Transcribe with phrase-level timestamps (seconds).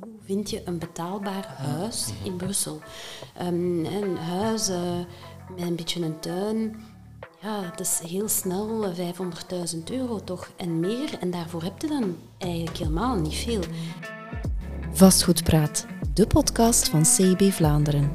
[0.00, 2.80] Hoe vind je een betaalbaar huis in Brussel?
[3.42, 4.98] Um, een huis uh,
[5.56, 6.76] met een beetje een tuin,
[7.40, 11.18] ja, dat is heel snel 500.000 euro toch en meer.
[11.18, 13.62] En daarvoor heb je dan eigenlijk helemaal niet veel.
[14.92, 18.12] Vastgoedpraat, de podcast van CB Vlaanderen.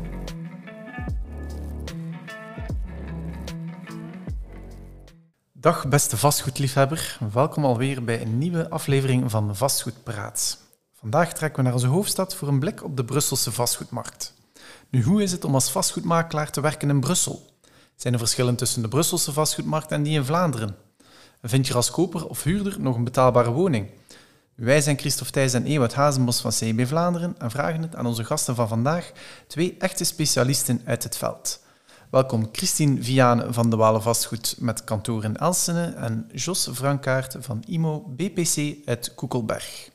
[5.54, 10.64] Dag beste vastgoedliefhebber, welkom alweer bij een nieuwe aflevering van Vastgoedpraat.
[11.05, 14.34] Vandaag trekken we naar onze hoofdstad voor een blik op de Brusselse vastgoedmarkt.
[14.89, 17.49] Nu, hoe is het om als vastgoedmakelaar te werken in Brussel?
[17.95, 20.75] Zijn er verschillen tussen de Brusselse vastgoedmarkt en die in Vlaanderen?
[21.41, 23.89] vind je als koper of huurder nog een betaalbare woning?
[24.55, 28.23] Wij zijn Christophe Thijs en Ewout Hazenbos van CB Vlaanderen en vragen het aan onze
[28.23, 29.11] gasten van vandaag,
[29.47, 31.64] twee echte specialisten uit het veld.
[32.09, 37.64] Welkom Christine Vianen van de Walen Vastgoed met kantoor in Elsene en Jos Frankaert van
[37.68, 39.90] IMO BPC uit Koekelberg.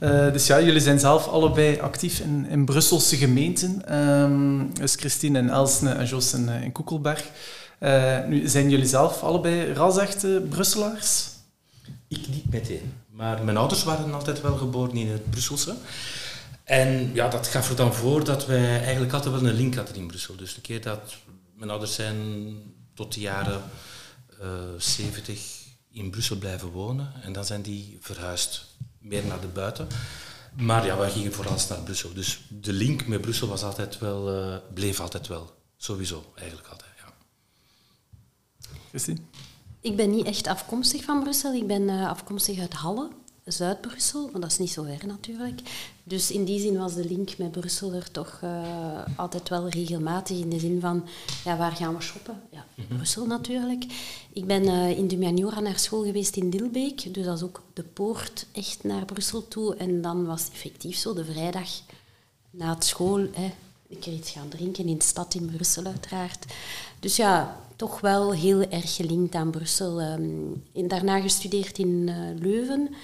[0.00, 3.94] Uh, dus ja, jullie zijn zelf allebei actief in, in Brusselse gemeenten.
[3.96, 7.24] Um, dus Christine in Elsene en Jos in, uh, in Koekelberg.
[7.80, 11.28] Uh, nu, zijn jullie zelf allebei rasechte Brusselaars?
[12.08, 12.92] Ik niet meteen.
[13.10, 15.74] Maar mijn ouders waren altijd wel geboren in het Brusselse.
[16.64, 19.94] En ja, dat gaf er dan voor dat wij eigenlijk altijd wel een link hadden
[19.94, 20.36] in Brussel.
[20.36, 21.16] Dus een keer dat
[21.56, 22.56] mijn ouders zijn
[22.94, 23.62] tot de jaren
[24.40, 28.66] uh, eh, 70 in Brussel blijven wonen en dan zijn die verhuisd,
[28.98, 29.88] meer naar de buiten.
[30.56, 32.12] Maar ja, wij gingen vooral naar Brussel.
[32.14, 35.54] Dus de link met Brussel was altijd wel, uh, bleef altijd wel.
[35.76, 37.12] Sowieso, eigenlijk altijd, ja.
[38.88, 39.20] Christine?
[39.80, 41.54] Ik ben niet echt afkomstig van Brussel.
[41.54, 43.10] Ik ben uh, afkomstig uit Halle.
[43.46, 45.60] Zuid-Brussel, maar dat is niet zo ver natuurlijk.
[46.02, 50.38] Dus in die zin was de link met Brussel er toch uh, altijd wel regelmatig
[50.38, 51.04] in de zin van,
[51.44, 52.42] ja, waar gaan we shoppen?
[52.50, 53.84] Ja, mm Brussel natuurlijk.
[54.32, 57.62] Ik ben uh, in de Maniora naar school geweest in Dilbeek, dus dat is ook
[57.72, 59.76] de poort echt naar Brussel toe.
[59.76, 61.68] En dan was het effectief zo, de vrijdag
[62.50, 63.52] na het school, hè,
[63.88, 66.44] ik er iets gaan drinken in de stad in Brussel uiteraard.
[67.00, 70.00] Dus ja, toch wel heel erg gelinkt aan Brussel.
[70.02, 72.94] Um, daarna gestudeerd in uh, Leuven.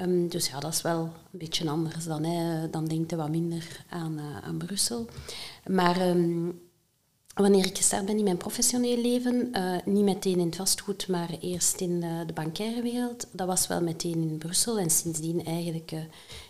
[0.00, 2.70] Um, dus ja, dat is wel een beetje anders dan, hè.
[2.70, 5.06] dan denkt je wat minder aan, uh, aan Brussel.
[5.66, 6.60] Maar um,
[7.34, 11.30] wanneer ik gestart ben in mijn professioneel leven, uh, niet meteen in het vastgoed, maar
[11.40, 15.92] eerst in uh, de bankaire wereld, dat was wel meteen in Brussel en sindsdien eigenlijk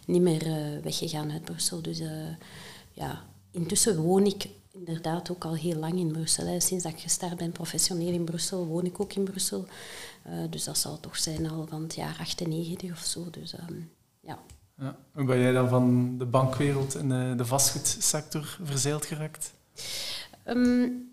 [0.06, 0.44] niet meer
[0.82, 1.82] weggegaan uit Brussel.
[1.82, 2.02] Dus
[2.92, 6.46] ja, intussen woon ik inderdaad ook al heel lang in Brussel.
[6.46, 6.60] Hè.
[6.60, 9.66] Sinds dat ik gestart ben professioneel in Brussel, woon ik ook in Brussel.
[10.26, 13.30] Uh, dus dat zal toch zijn al van het jaar 98 of zo.
[13.30, 13.90] Dus um,
[14.20, 14.38] ja.
[14.78, 14.96] ja.
[15.12, 19.52] Hoe ben jij dan van de bankwereld en de, de vastgoedsector verzeild geraakt?
[20.46, 21.12] Um,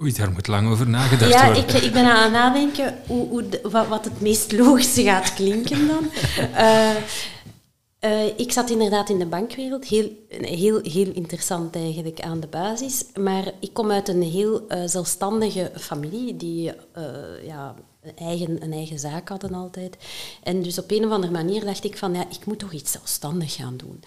[0.00, 1.66] Oei, daar moet lang over nagedacht ja, worden.
[1.66, 5.02] Ja, ik, ik ben aan het nadenken hoe, hoe de, wat, wat, het meest logische
[5.02, 6.10] gaat klinken dan.
[6.38, 6.90] Uh,
[8.04, 13.04] Uh, ik zat inderdaad in de bankwereld, heel, heel, heel interessant eigenlijk aan de basis.
[13.20, 17.04] Maar ik kom uit een heel uh, zelfstandige familie die uh,
[17.44, 19.96] ja, een, eigen, een eigen zaak hadden altijd.
[20.42, 22.92] En dus op een of andere manier dacht ik van, ja, ik moet toch iets
[22.92, 24.02] zelfstandig gaan doen.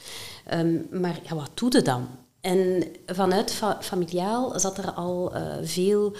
[0.53, 2.07] Um, maar ja, wat doe je dan?
[2.41, 6.15] En vanuit fa familiaal zat er al veel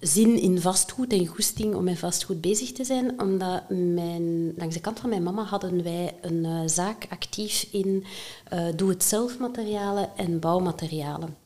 [0.00, 4.80] zin in vastgoed en goesting om met vastgoed bezig te zijn, omdat mijn, langs de
[4.80, 8.04] kant van mijn mama hadden wij een uh, zaak actief in
[8.52, 11.36] uh, doe-het-zelf materialen en bouwmaterialen.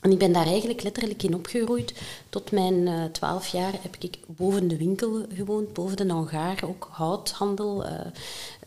[0.00, 1.94] En ik ben daar eigenlijk letterlijk in opgegroeid.
[2.28, 6.88] Tot mijn uh, twaalf jaar heb ik boven de winkel gewoond, boven de hangar, ook
[6.90, 7.84] houthandel.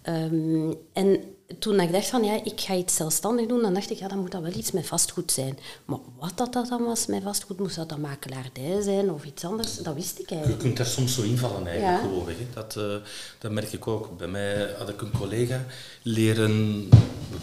[0.04, 1.20] Um, en
[1.60, 4.20] toen ik dacht van ja, ik ga iets zelfstandig doen, dan dacht ik ja, dan
[4.20, 5.60] moet dat wel iets met vastgoed zijn.
[5.86, 9.46] Maar wat dat, dat dan was met vastgoed, moest dat dan makelaardij zijn of iets
[9.46, 10.62] anders, dat wist ik eigenlijk.
[10.62, 12.10] Je kunt daar soms zo invallen eigenlijk ja.
[12.10, 12.36] gewoon weg.
[12.54, 12.96] Dat, uh,
[13.40, 14.18] dat merk ik ook.
[14.18, 15.66] Bij mij had ik een collega
[16.02, 16.90] leren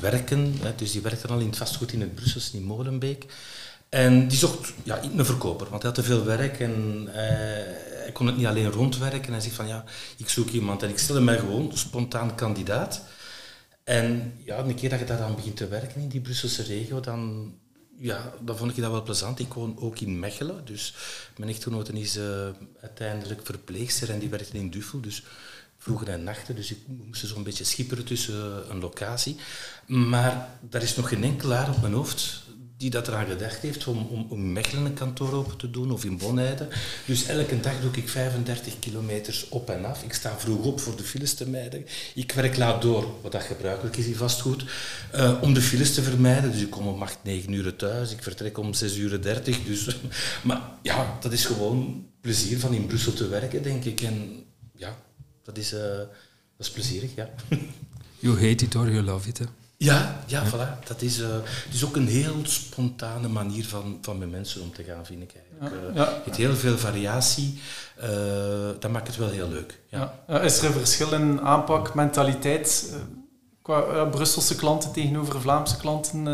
[0.00, 3.26] werken, hè, dus die werkte al in het vastgoed in het Brussels, in Molenbeek.
[3.88, 8.10] En die zocht ja, een verkoper, want hij had te veel werk en uh, hij
[8.12, 9.25] kon het niet alleen rondwerken.
[9.25, 9.84] En hij zegt van ja,
[10.16, 13.03] ik zoek iemand en ik stelde mij gewoon spontaan kandidaat.
[13.84, 17.00] En ja, een keer dat je daar aan begint te werken in die Brusselse regio,
[17.00, 17.53] dan,
[17.99, 19.38] ja, dan vond ik dat wel plezant.
[19.38, 20.94] Ik woon ook in Mechelen, dus
[21.37, 22.49] mijn echtgenote is uh,
[22.81, 25.23] uiteindelijk verpleegster en die werkte in Duffel, dus
[25.79, 29.37] vroeger en nachten, dus ik moest zo'n beetje schipperen tussen een locatie.
[29.87, 32.44] Maar daar is nog geen enkelaar op mijn hoofd
[32.84, 36.19] die dat eraan gedacht heeft om, om, Mechelen een kantoor open te doen of in
[36.19, 36.69] Bonheide.
[37.06, 40.02] Dus elke dag doe ik 35 kilometers op en af.
[40.02, 41.86] Ik sta vroeg op voor de files te mijden.
[42.14, 44.64] Ik werk laat door, wat dat gebruikelijk is in vastgoed,
[45.14, 46.52] uh, om de files te vermijden.
[46.52, 48.12] Dus ik kom om 8, 9 uur thuis.
[48.12, 49.64] Ik vertrek om 6 uur 30.
[49.64, 49.96] Dus,
[50.42, 54.00] maar ja, dat is gewoon plezier van in Brussel te werken, denk ik.
[54.00, 54.44] En
[54.76, 54.96] ja,
[55.42, 55.72] dat is...
[55.72, 55.81] Uh,
[56.56, 57.31] dat is plezierig, ja.
[58.19, 59.38] You hate it or you love it.
[59.38, 59.44] Hè?
[59.84, 60.86] Ja, ja, voilà.
[60.86, 64.72] Dat is, uh, het is ook een heel spontane manier van, van met mensen om
[64.72, 65.88] te gaan, vind ik eigenlijk.
[65.88, 66.04] Uh, ja.
[66.04, 67.60] Je hebt heel veel variatie.
[68.02, 68.08] Uh,
[68.78, 69.81] dat maakt het wel heel leuk.
[69.88, 70.20] Ja.
[70.28, 70.40] ja.
[70.40, 72.92] Is er een verschil in aanpak, mentaliteit
[73.62, 76.25] qua Brusselse klanten tegenover Vlaamse klanten?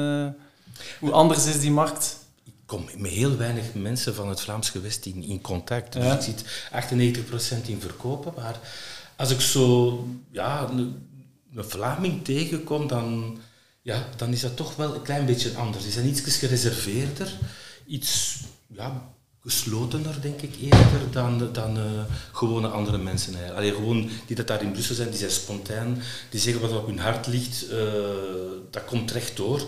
[1.01, 2.17] hoe anders is die markt?
[2.45, 5.93] Ik kom met heel weinig mensen van het Vlaams gewest in, in contact.
[5.93, 6.45] Dus ik zit
[7.65, 8.33] 98% in verkopen.
[8.37, 8.59] Maar
[9.17, 10.69] als ik zo ja,
[11.55, 13.39] een Vlaming tegenkom, dan,
[13.83, 15.83] ja, dan is dat toch wel een klein beetje anders.
[15.83, 17.39] Die zijn iets gereserveerder,
[17.87, 19.13] iets ja,
[19.43, 21.85] geslotener, denk ik, eerder dan, dan uh,
[22.33, 23.55] gewone andere mensen.
[23.55, 26.87] Allee, gewoon die dat daar in Brussel zijn, die zijn spontaan, die zeggen wat op
[26.87, 27.79] hun hart ligt, uh,
[28.71, 29.63] dat komt recht door.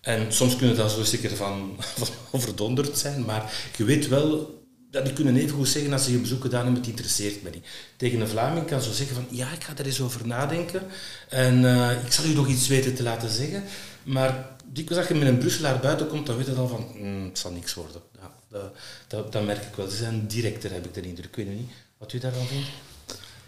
[0.00, 4.59] En soms kunnen dat zo zeker van, van overdonderd zijn, maar je weet wel
[4.90, 7.50] dat die kunnen even goed zeggen als ze je bezoek gedaan hebben, het interesseert me
[7.50, 7.66] niet.
[7.96, 10.82] Tegen een Vlaming kan zo zeggen van, ja, ik ga er eens over nadenken
[11.28, 13.64] en uh, ik zal u nog iets weten te laten zeggen.
[14.02, 17.24] Maar dikwijls als je met een Brusselaar buiten komt, dan weet je al van, mm,
[17.24, 18.00] het zal niks worden.
[18.20, 18.72] Ja, dat,
[19.08, 19.88] dat, dat, merk ik wel.
[19.88, 21.36] Ze zijn directer, heb ik de indruk.
[21.36, 22.68] Ik weet niet wat u daarvan vindt.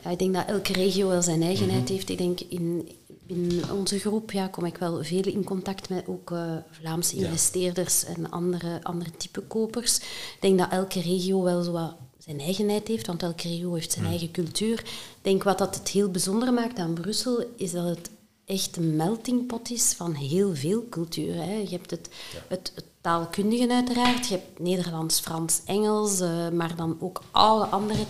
[0.05, 1.93] Ja, ik denk dat elke regio wel zijn eigenheid mhm.
[1.93, 2.09] heeft.
[2.09, 2.91] Ik denk in,
[3.35, 8.05] in onze groep ja, kom ik wel veel in contact met ook uh, Vlaamse investeerders
[8.05, 9.97] en andere, andere type kopers.
[9.97, 13.93] Ik denk dat elke regio wel zo wat zijn eigenheid heeft, want elke regio heeft
[13.93, 14.11] zijn mm.
[14.11, 14.79] eigen cultuur.
[14.79, 18.11] Ik denk wat dat het heel bijzonder maakt aan Brussel, is dat het
[18.45, 21.45] echt een meltingpot is van heel veel culturen.
[21.45, 21.55] Hè.
[21.55, 22.09] Je hebt het,
[22.49, 28.05] het, het, taalkundigen uiteraard, je hebt Nederlands, Frans, Engels, uh, maar dan ook alle andere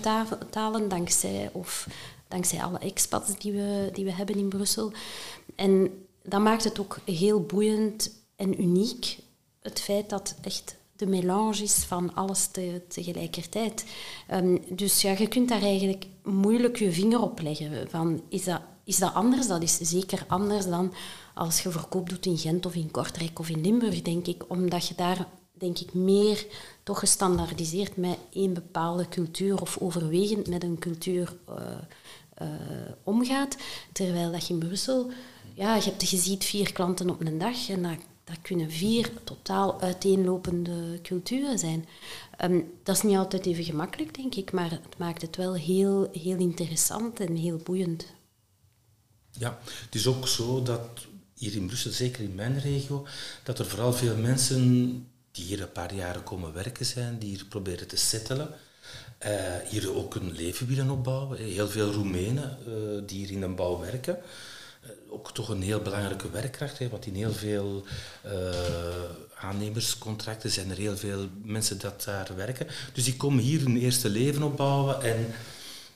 [0.51, 1.87] talen, dankzij of
[2.33, 4.93] dankzij alle expats die we, die we hebben in Brussel.
[5.55, 5.91] En
[6.23, 9.19] dat maakt het ook heel boeiend en uniek,
[9.61, 13.85] het feit dat echt de melange is van alles te, tegelijkertijd.
[14.33, 17.91] Um, dus ja, je kunt daar eigenlijk moeilijk je vinger op leggen.
[17.91, 19.47] Van, is, dat, is dat anders?
[19.47, 20.93] Dat is zeker anders dan
[21.35, 24.45] als je verkoop doet in Gent of in Kortrijk of in Limburg, denk ik.
[24.49, 26.47] Omdat je daar, denk ik, meer
[26.83, 31.37] toch gestandaardiseerd met één bepaalde cultuur of overwegend met een cultuur...
[31.49, 31.57] Uh,
[32.43, 32.49] uh,
[33.03, 33.57] omgaat.
[33.93, 35.11] Terwijl dat je in Brussel,
[35.55, 39.11] ja, je, hebt, je ziet vier klanten op een dag en dat, dat kunnen vier
[39.25, 41.87] totaal uiteenlopende culturen zijn.
[42.45, 46.09] Um, dat is niet altijd even gemakkelijk, denk ik, maar het maakt het wel heel,
[46.13, 48.07] heel interessant en heel boeiend.
[49.31, 53.07] Ja, het is ook zo dat hier in Brussel, zeker in mijn regio,
[53.43, 54.61] dat er vooral veel mensen
[55.31, 58.55] die hier een paar jaren komen werken zijn, die hier proberen te settelen.
[59.27, 59.31] Uh,
[59.69, 61.39] hier ook een leven willen opbouwen.
[61.39, 62.75] Heel veel Roemenen uh,
[63.07, 64.19] die hier in de bouw werken.
[65.11, 67.85] Ook toch een heel belangrijke werkkracht, hè, want in heel veel
[69.35, 72.67] aannemerscontracten zijn er heel veel mensen dat daar werken.
[72.93, 75.27] Dus die komen hier hun eerste leven opbouwen en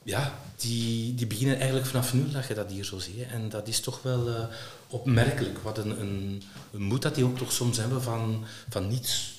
[0.02, 3.26] ja, die, die beginnen eigenlijk vanaf nul dat je dat hier zo ziet.
[3.31, 4.49] En dat is toch wel
[4.88, 5.58] opmerkelijk.
[5.58, 6.43] Wat een, een,
[6.73, 9.36] een moed dat die ook toch soms hebben van, van niets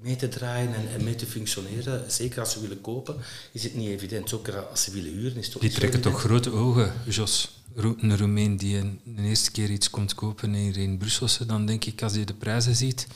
[0.00, 2.12] mee te draaien en, en, mee te functioneren.
[2.12, 3.16] Zeker als ze willen kopen,
[3.52, 4.32] is het niet evident.
[4.32, 7.56] Ook als ze willen huren, is het toch Die trekken toch grote ogen, Jos.
[7.74, 11.84] Een Roemeen die een, de eerste keer iets komt kopen hier in Brusselse, dan denk
[11.84, 13.06] ik, als hij de prijzen ziet,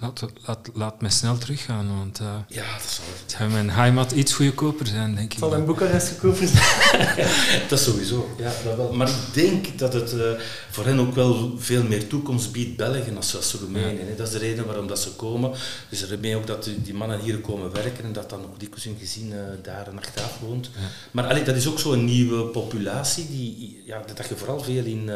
[0.00, 4.32] Laat, laat, laat mij snel teruggaan, want uh, ja, dat zal zou mijn heimat iets
[4.32, 5.38] goedkoper zijn, denk ik.
[5.38, 7.28] Zal in Boekarest goedkoper zijn?
[7.68, 8.52] dat sowieso, ja.
[8.64, 8.92] Dat wel.
[8.92, 10.30] Maar ik denk dat het uh,
[10.70, 13.98] voor hen ook wel veel meer toekomst biedt, België, als, als Roemenië.
[13.98, 14.16] Ja.
[14.16, 15.52] Dat is de reden waarom dat ze komen.
[15.88, 18.96] Dus ermee ook dat die mannen hier komen werken en dat dan ook dikwijls hun
[18.98, 20.70] gezin uh, daar een achteraf woont.
[20.74, 20.88] Ja.
[21.10, 25.10] Maar allee, dat is ook zo'n nieuwe populatie, die, ja, dat je vooral veel in,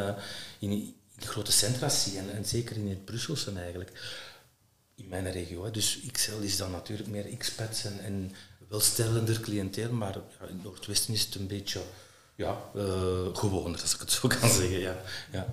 [0.59, 3.92] in, in de grote centra ziet en, en zeker in het Brusselse eigenlijk
[5.02, 5.64] in mijn regio.
[5.64, 5.71] Hè.
[5.71, 8.32] Dus XL is dan natuurlijk meer expats en, en
[8.68, 11.80] welstellender cliënteel, maar ja, in Noordwesten is het een beetje
[12.35, 12.82] ja, uh,
[13.32, 14.78] gewoner, als ik het zo kan zeggen.
[14.78, 14.97] Ja.
[15.32, 15.47] Ja.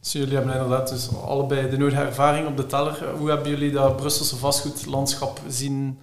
[0.00, 3.10] Dus jullie hebben inderdaad dus allebei de nodige ervaring op de teller.
[3.16, 5.98] Hoe hebben jullie dat Brusselse vastgoedlandschap zien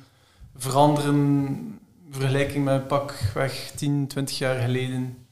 [0.57, 5.27] veranderen in vergelijking met pakweg 10, 20 jaar geleden?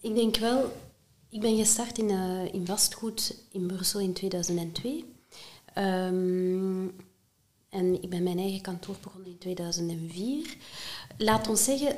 [0.00, 0.72] ik denk wel,
[1.28, 5.13] ik ben gestart in, uh, in vastgoed in Brussel in 2002.
[5.78, 6.96] Um,
[7.68, 10.56] en ik ben mijn eigen kantoor begonnen in 2004.
[11.18, 11.96] Laat ons zeggen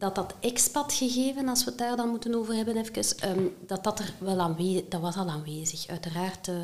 [0.00, 3.98] dat dat expat-gegeven, als we het daar dan moeten over hebben, even, um, dat dat
[3.98, 5.86] er wel aanwezig, dat was al aanwezig.
[5.86, 6.54] Uiteraard, uh,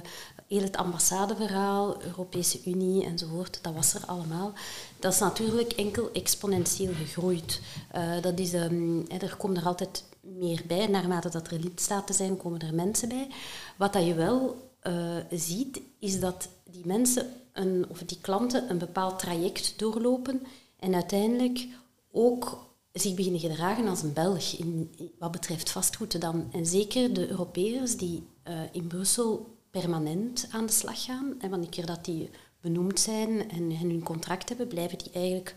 [0.48, 4.52] heel het ambassadeverhaal, Europese Unie enzovoort, dat was er allemaal.
[4.98, 7.60] Dat is natuurlijk enkel exponentieel gegroeid.
[7.96, 12.36] Uh, dat is, um, er komt er altijd meer bij, naarmate dat er lidstaten zijn,
[12.36, 13.28] komen er mensen bij.
[13.76, 18.78] Wat dat je wel uh, ziet, is dat die mensen een, of die klanten een
[18.78, 20.43] bepaald traject doorlopen
[20.78, 21.66] en uiteindelijk
[22.12, 26.49] ook zich beginnen gedragen als een Belg in, wat betreft vastgoed dan.
[26.52, 31.35] En zeker de Europeërs die uh, in Brussel permanent aan de slag gaan.
[31.40, 35.55] En keer dat die benoemd zijn en, en hun contract hebben, blijven die eigenlijk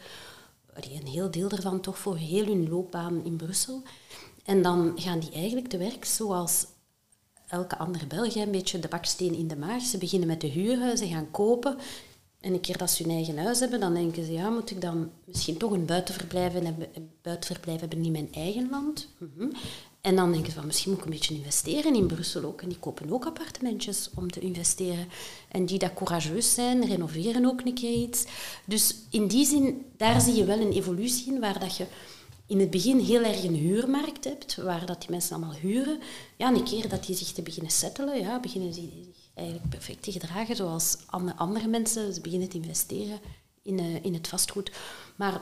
[0.73, 3.81] een heel deel daarvan toch voor heel hun loopbaan in Brussel.
[4.45, 6.65] En dan gaan die eigenlijk te werk zoals
[7.49, 9.81] elke andere Belg, een beetje de baksteen in de maag.
[9.81, 11.77] Ze beginnen met de huren, ze gaan kopen.
[12.39, 14.81] En een keer dat ze hun eigen huis hebben, dan denken ze, ja, moet ik
[14.81, 16.75] dan misschien toch een buitenverblijf hebben,
[17.21, 19.07] buitenverblijf hebben in mijn eigen land?
[19.17, 19.49] Mhm.
[20.01, 22.61] En dan denken ze van, misschien moet ik een beetje investeren in Brussel ook.
[22.61, 25.07] En die kopen ook appartementjes om te investeren.
[25.51, 28.25] En die dat courageus zijn, renoveren ook een keer iets.
[28.65, 31.85] Dus in die zin, daar zie je wel een evolutie in, waar dat je
[32.49, 35.99] in het begin heel erg een huurmarkt hebt, waar dat die mensen allemaal huren.
[36.37, 38.91] Ja, een keer dat die zich te beginnen settelen, ja, beginnen ze zich
[39.33, 40.97] eigenlijk perfect te gedragen, zoals
[41.35, 42.13] andere mensen.
[42.13, 43.19] Ze beginnen te investeren
[43.61, 44.71] in, uh, in het vastgoed.
[45.15, 45.41] Maar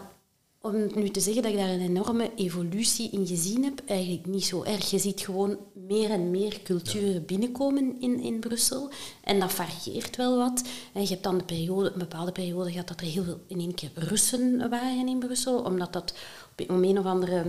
[0.61, 4.45] om nu te zeggen dat ik daar een enorme evolutie in gezien heb, eigenlijk niet
[4.45, 4.89] zo erg.
[4.89, 8.89] Je ziet gewoon meer en meer culturen binnenkomen in, in Brussel.
[9.23, 10.63] En dat varieert wel wat.
[10.93, 13.59] En je hebt dan de periode, een bepaalde periode gehad dat er heel veel in
[13.59, 16.13] één keer Russen waren in Brussel, omdat dat
[16.67, 17.45] om een of andere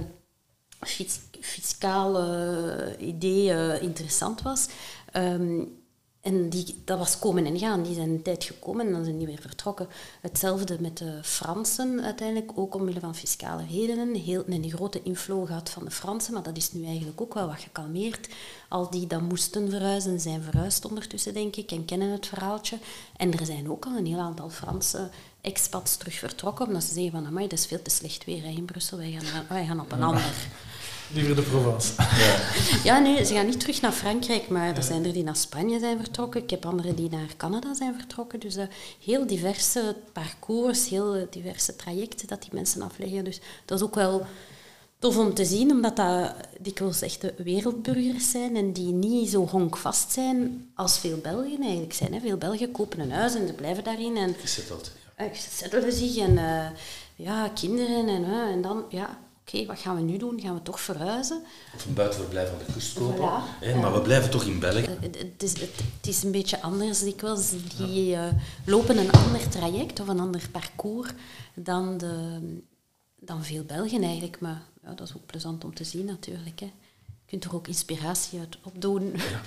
[1.41, 4.69] fiscale idee uh, interessant was.
[5.13, 5.77] Um,
[6.21, 7.83] en die, dat was komen en gaan.
[7.83, 9.89] Die zijn een tijd gekomen en dan zijn die weer vertrokken.
[10.21, 14.15] Hetzelfde met de Fransen uiteindelijk, ook omwille van fiscale redenen.
[14.15, 17.47] Heel, een grote inflow gehad van de Fransen, maar dat is nu eigenlijk ook wel
[17.47, 18.29] wat gekalmeerd.
[18.69, 22.79] Al die dan moesten verhuizen, zijn verhuisd ondertussen, denk ik, en kennen het verhaaltje.
[23.17, 25.09] En er zijn ook al een heel aantal Franse
[25.41, 28.65] expats terug vertrokken, omdat ze zeggen van, amai, dat is veel te slecht weer in
[28.65, 30.35] Brussel, wij gaan, wij gaan op een ander
[31.13, 31.93] Liever de Provence.
[31.99, 32.39] Ja.
[32.85, 35.79] ja, nee, ze gaan niet terug naar Frankrijk, maar er zijn er die naar Spanje
[35.79, 36.43] zijn vertrokken.
[36.43, 38.41] Ik heb anderen die naar Canada zijn vertrokken.
[38.41, 38.65] Dus uh,
[39.05, 43.25] heel diverse parcours, heel diverse trajecten dat die mensen afleggen.
[43.25, 44.27] Dus dat is ook wel
[44.99, 50.13] tof om te zien, omdat dat dikwijls echte wereldburgers zijn en die niet zo honkvast
[50.13, 52.15] zijn als veel Belgen eigenlijk zijn.
[52.15, 52.21] Hè.
[52.21, 54.17] Veel Belgen kopen een huis en ze blijven daarin.
[54.17, 54.91] En, Gezetteld.
[54.95, 54.98] Ja.
[55.33, 56.67] Zettelen zich en uh,
[57.17, 58.85] ja, kinderen en, uh, en dan...
[58.89, 60.41] Ja, oké, wat gaan we nu doen?
[60.41, 61.43] Gaan we toch verhuizen?
[61.75, 63.43] Of een buitenverblijf aan de kust kopen.
[63.61, 64.97] hè, maar we blijven toch in België.
[65.01, 67.51] Het, het, is, het, is, een beetje anders dikwijls.
[67.77, 68.27] Die uh,
[68.65, 71.11] lopen een ander traject of een ander parcours
[71.55, 72.39] dan, de,
[73.21, 74.41] dan veel Belgen eigenlijk.
[74.41, 76.61] Maar ja, dat is ook plezant om te zien natuurlijk.
[76.61, 76.73] Hè.
[77.07, 79.13] Je kunt er ook inspiratie uit opdoen.
[79.13, 79.41] Ja.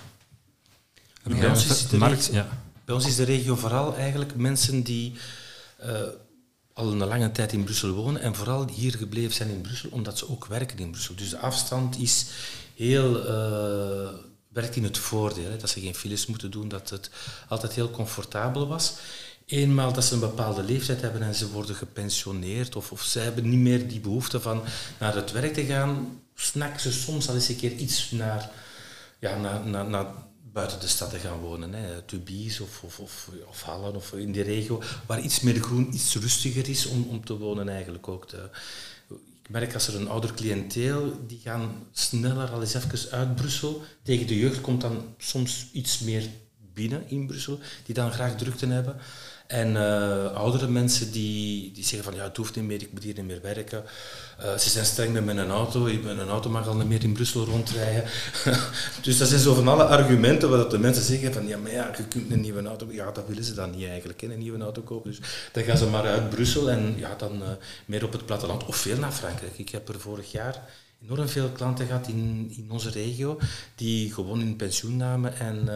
[1.40, 2.48] Bij, ons is de regio, ja.
[2.86, 5.13] bij ons is de regio vooral eigenlijk mensen die...
[5.86, 6.02] Uh,
[6.74, 10.18] al een lange tijd in Brussel wonen en vooral hier gebleven zijn in Brussel omdat
[10.18, 11.16] ze ook werken in Brussel.
[11.16, 12.26] Dus de afstand is
[12.76, 14.10] heel, uh,
[14.48, 15.50] werkt in het voordeel.
[15.50, 17.10] Hè, dat ze geen files moeten doen, dat het
[17.48, 18.94] altijd heel comfortabel was.
[19.46, 23.50] Eenmaal dat ze een bepaalde leeftijd hebben en ze worden gepensioneerd of, of ze hebben
[23.50, 24.64] niet meer die behoefte van
[25.00, 28.50] naar het werk te gaan, snakken ze soms al eens een keer iets naar,
[29.20, 30.06] ja, naar, naar, naar
[30.53, 31.74] buiten de stad te gaan wonen.
[31.74, 32.01] Hè.
[32.01, 36.15] Tubies of, of, of, of Hallen of in die regio, waar iets meer groen, iets
[36.15, 38.29] rustiger is om, om te wonen eigenlijk ook.
[38.29, 38.50] De,
[39.43, 43.84] ik merk als er een ouder cliënteel, die gaan sneller al eens even uit Brussel.
[44.03, 46.29] Tegen de jeugd komt dan soms iets meer
[46.74, 48.96] binnen in Brussel, die dan graag drukte hebben.
[49.51, 53.03] En uh, oudere mensen die, die zeggen van ja, het hoeft niet meer, ik moet
[53.03, 53.84] hier niet meer werken.
[54.39, 57.13] Uh, ze zijn streng met mijn auto, met een auto mag al niet meer in
[57.13, 58.03] Brussel rondrijden.
[59.03, 61.91] dus dat zijn zo van alle argumenten waar de mensen zeggen van ja, maar ja,
[61.98, 62.88] je kunt een nieuwe auto...
[62.91, 65.10] Ja, dat willen ze dan niet eigenlijk, een nieuwe auto kopen.
[65.10, 65.20] Dus
[65.51, 67.48] dan gaan ze maar uit Brussel en ja, dan uh,
[67.86, 69.58] meer op het platteland of veel naar Frankrijk.
[69.58, 70.62] Ik heb er vorig jaar
[71.03, 73.39] enorm veel klanten gehad in, in onze regio
[73.75, 75.70] die gewoon in pensioen namen en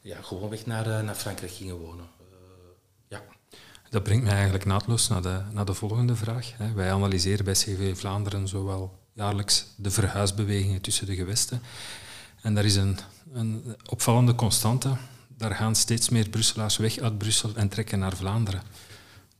[0.00, 2.17] ja, gewoon weg naar, naar Frankrijk gingen wonen.
[3.90, 6.52] Dat brengt mij eigenlijk naadloos naar de, naar de volgende vraag.
[6.74, 11.62] Wij analyseren bij CV Vlaanderen zowel jaarlijks de verhuisbewegingen tussen de gewesten.
[12.40, 12.98] En daar is een,
[13.32, 14.96] een opvallende constante.
[15.36, 18.62] Daar gaan steeds meer Brusselaars weg uit Brussel en trekken naar Vlaanderen.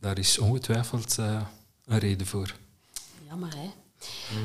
[0.00, 1.40] Daar is ongetwijfeld uh,
[1.84, 2.54] een reden voor.
[3.28, 3.70] Jammer, hè?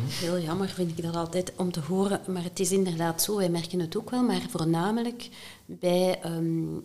[0.08, 2.22] Heel jammer vind ik dat altijd om te horen.
[2.28, 5.30] Maar het is inderdaad zo, wij merken het ook wel, maar voornamelijk
[5.66, 6.84] bij um,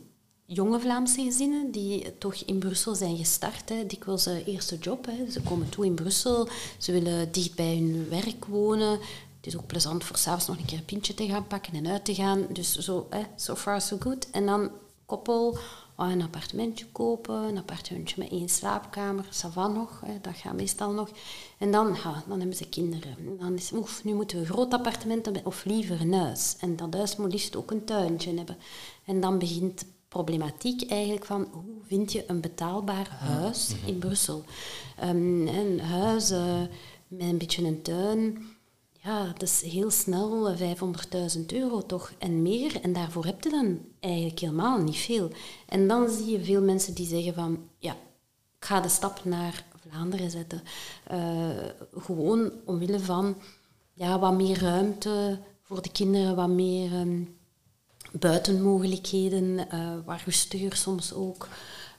[0.50, 3.68] jonge Vlaamse gezinnen die toch in Brussel zijn gestart.
[3.68, 3.86] Hè.
[3.86, 5.08] Dikwijls een eerste job.
[5.30, 8.90] Ze komen toe in Brussel, ze willen dicht bij hun werk wonen.
[9.36, 11.86] Het is ook plezant voor s'avonds nog een keer een pintje te gaan pakken en
[11.86, 12.46] uit te gaan.
[12.52, 14.30] Dus zo, hè, so far so good.
[14.30, 14.70] En dan
[15.06, 15.58] koppel,
[15.96, 20.92] oh, een appartementje kopen, een appartementje met één slaapkamer, savan nog, hè, dat gaat meestal
[20.92, 21.10] nog.
[21.58, 21.96] En dan,
[22.28, 23.38] dan hebben ze kinderen.
[23.38, 26.56] Dan is, oef, nu moeten we groot appartement hebben, of liever een huis.
[26.60, 28.56] En dat huis moet liefst ook een tuintje hebben.
[29.04, 34.44] En dan begint problematiek eigenlijk van hoe vind je een betaalbaar huis in Brussel.
[35.04, 36.60] Um, een huis, uh,
[37.08, 38.46] met een beetje een tuin,
[39.08, 42.80] ja, dat is heel snel 500.000 euro toch en meer.
[42.80, 45.30] En daarvoor heb je dan eigenlijk helemaal niet veel.
[45.66, 47.92] En dan zie je veel mensen die zeggen van, ja,
[48.58, 50.62] ik ga de stap naar Vlaanderen zetten.
[51.12, 51.48] Uh,
[51.96, 53.36] gewoon omwille van
[53.92, 57.37] ja, wat meer ruimte voor de kinderen, wat meer um,
[58.12, 61.48] buitenmogelijkheden, uh, wat rustiger soms ook.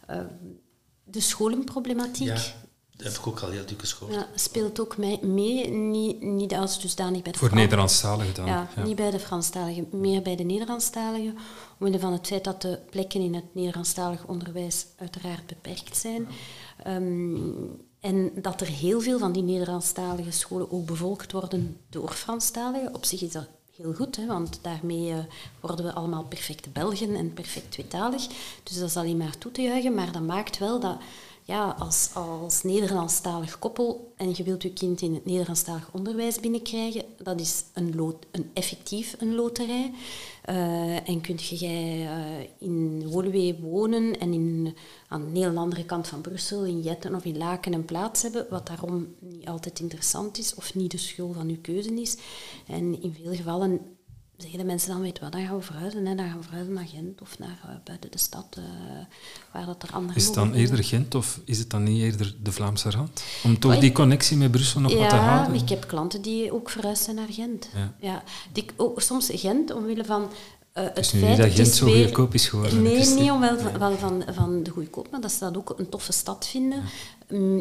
[0.10, 0.18] Uh,
[1.04, 2.28] de scholenproblematiek.
[2.28, 2.34] Ja,
[2.96, 4.12] dat heb ik ook al heel dikke school.
[4.12, 8.46] Ja, speelt ook mee, mee niet, niet als dusdanig bij de Voor Nederlandstaligen dan?
[8.46, 11.38] Ja, ja, niet bij de Franstaligen, meer bij de Nederlandstaligen.
[11.80, 16.28] Omwille van het feit dat de plekken in het Nederlandstalig onderwijs uiteraard beperkt zijn.
[16.88, 22.96] Um, en dat er heel veel van die Nederlandstalige scholen ook bevolkt worden door Franstaligen.
[22.96, 23.48] Op zich is dat
[23.82, 25.18] heel goed, hè, want daarmee uh,
[25.60, 28.28] worden we allemaal perfecte Belgen en perfect tweetalig.
[28.64, 29.94] Dus dat is alleen maar toe te juichen.
[29.94, 30.98] Maar dat maakt wel dat
[31.50, 37.03] ja, als, als Nederlandstalig koppel en je wilt je kind in het Nederlandstalig onderwijs binnenkrijgen,
[37.18, 39.91] dat is een, een effectief een loterij.
[40.50, 41.68] Uh, en kun je
[42.03, 44.75] uh, in Woluwe wonen en in,
[45.08, 48.46] aan de hele andere kant van Brussel, in Jetten of in Laken, een plaats hebben,
[48.50, 52.18] wat daarom niet altijd interessant is of niet de school van uw keuze is.
[52.68, 53.82] En in veel gevallen
[54.41, 56.05] zeggen de mensen dan, weet wat, dan gaan we verhuizen.
[56.05, 56.15] Hè.
[56.15, 58.63] Dan gaan we verhuizen naar Gent of naar uh, buiten de stad, uh,
[59.53, 62.36] waar dat er andere Is het dan eerder Gent of is het dan niet eerder
[62.43, 63.24] de Vlaamse rand?
[63.43, 65.53] Om toch die connectie met Brussel nog ja, wat te houden?
[65.53, 67.69] Ja, ik heb klanten die ook verhuisd zijn naar Gent.
[67.75, 67.93] Ja.
[68.00, 71.75] ja die, ook, soms Gent, omwille van uh, het, is nu feit niet dat Gent
[71.75, 72.81] zo weer, goedkoop is geworden.
[72.81, 75.74] Nee, dus niet omwille van, wel van, van de goedkoop, maar dat ze dat ook
[75.77, 76.84] een toffe stad vinden.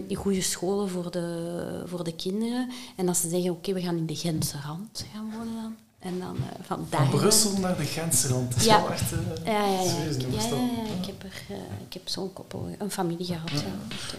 [0.08, 0.16] Ja.
[0.16, 2.70] Goede scholen voor de, voor de kinderen.
[2.97, 5.76] En dat ze zeggen, oké, okay, we gaan in de Gentse rand gaan wonen dan.
[5.99, 8.83] En dan uh, van, van Brussel naar de Gentse Dat is ja.
[8.83, 9.83] wel echt uh, ja, ja, ja.
[9.83, 13.50] ja, ja, Ik heb, er, uh, ik heb zo'n koppel, een familie gehad.
[13.50, 13.61] Ja.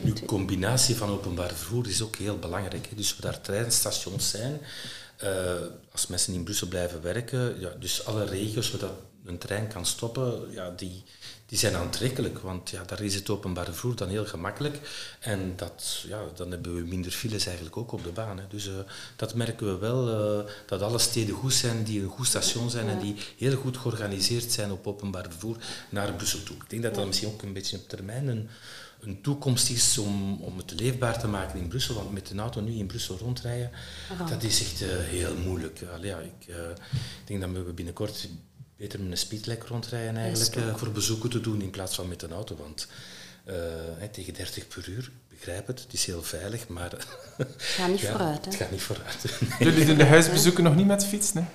[0.01, 2.88] Nu, combinatie van openbaar vervoer is ook heel belangrijk.
[2.89, 2.95] Hè.
[2.95, 4.59] Dus we daar treinstations zijn,
[5.91, 8.93] als mensen in Brussel blijven werken, ja, dus alle regio's waar dat
[9.25, 11.03] een trein kan stoppen, ja, die,
[11.45, 14.79] die zijn aantrekkelijk, want ja, daar is het openbaar vervoer dan heel gemakkelijk.
[15.20, 18.37] En dat, ja, dan hebben we minder files eigenlijk ook op de baan.
[18.37, 18.48] Hè.
[18.48, 18.74] Dus uh,
[19.15, 22.89] dat merken we wel, uh, dat alle steden goed zijn, die een goed station zijn
[22.89, 25.57] en die heel goed georganiseerd zijn op openbaar vervoer
[25.89, 26.55] naar Brussel toe.
[26.55, 28.50] Ik denk dat dat misschien ook een beetje op termijn een,
[29.00, 31.96] een toekomst is om, om het leefbaar te maken in Brussel.
[31.96, 33.72] Want met de auto nu in Brussel rondrijden,
[34.11, 34.29] oh.
[34.29, 35.81] dat is echt uh, heel moeilijk.
[35.94, 36.48] Allee, ja, ik,
[37.22, 38.27] ik denk dat we binnenkort
[38.79, 42.22] beter met een speedlek rondrijden eigenlijk, uh, voor bezoeken te doen in plaats van met
[42.22, 42.55] een auto.
[42.55, 42.87] Want
[43.46, 43.55] uh,
[43.98, 46.92] hey, tegen 30 per uur, begrijp het, het is heel veilig, maar...
[46.92, 48.51] Het gaat niet ja, vooruit, hè?
[48.51, 49.39] Het gaat niet vooruit.
[49.59, 51.46] Jullie doen de huisbezoeken nog niet met de fiets, nee?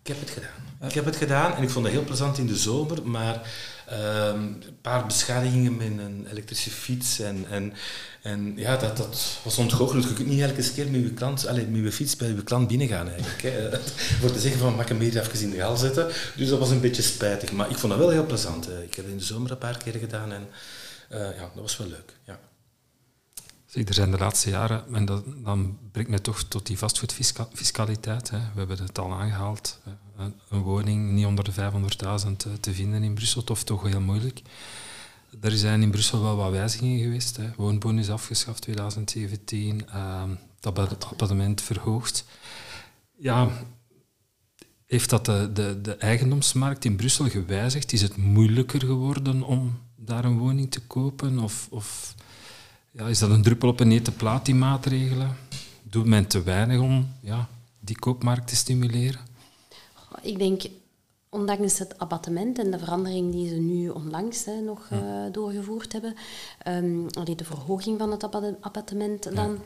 [0.00, 0.88] Ik heb het gedaan.
[0.88, 3.50] Ik heb het gedaan en ik vond het heel plezant in de zomer, maar
[3.92, 7.72] um, een paar beschadigingen met een elektrische fiets en, en,
[8.22, 10.04] en ja, dat, dat was ontgoocheld.
[10.04, 13.08] Je kunt niet elke keer met je, klant, allez, met fiets bij je klant binnengaan
[13.08, 13.42] eigenlijk.
[13.42, 13.70] Hè.
[14.20, 16.06] Voor te zeggen van, mag ik hem hier even in de hal zetten?
[16.36, 18.66] Dus dat was een beetje spijtig, maar ik vond dat wel heel plezant.
[18.66, 18.82] Hè.
[18.82, 20.48] Ik heb het in de zomer een paar keer gedaan en
[21.12, 22.16] uh, ja, dat was wel leuk.
[22.24, 22.38] Ja.
[23.72, 28.30] Er zijn de laatste jaren, en dat, dan brengt mij toch tot die vastgoedfiscaliteit.
[28.30, 28.38] Hè.
[28.38, 29.78] We hebben het al aangehaald.
[30.18, 34.42] Een, een woning niet onder de 500.000 te vinden in Brussel, of toch heel moeilijk.
[35.40, 37.36] Er zijn in Brussel wel wat wijzigingen geweest.
[37.36, 37.50] Hè.
[37.56, 40.22] Woonbonus afgeschaft 2017, uh,
[40.60, 42.24] het abonnement verhoogd.
[43.18, 43.50] Ja,
[44.86, 47.92] heeft dat de, de, de eigendomsmarkt in Brussel gewijzigd?
[47.92, 51.38] Is het moeilijker geworden om daar een woning te kopen?
[51.38, 52.14] Of, of
[52.90, 55.36] ja, is dat een druppel op een hete plaat, die maatregelen?
[55.82, 57.48] Doet men te weinig om ja,
[57.80, 59.27] die koopmarkt te stimuleren?
[60.22, 60.62] Ik denk,
[61.28, 66.14] ondanks het abattement en de verandering die ze nu onlangs hè, nog uh, doorgevoerd hebben,
[66.68, 68.24] um, de verhoging van het
[68.60, 69.52] abattement dan...
[69.52, 69.58] Ja.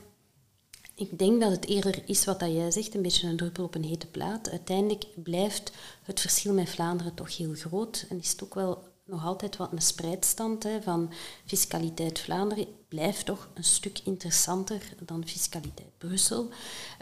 [0.95, 3.75] Ik denk dat het eerder is wat dat jij zegt, een beetje een druppel op
[3.75, 4.51] een hete plaat.
[4.51, 9.25] Uiteindelijk blijft het verschil met Vlaanderen toch heel groot en is het ook wel nog
[9.25, 11.13] altijd wat een spreidstand hè, van
[11.45, 16.49] fiscaliteit Vlaanderen blijft toch een stuk interessanter dan fiscaliteit Brussel.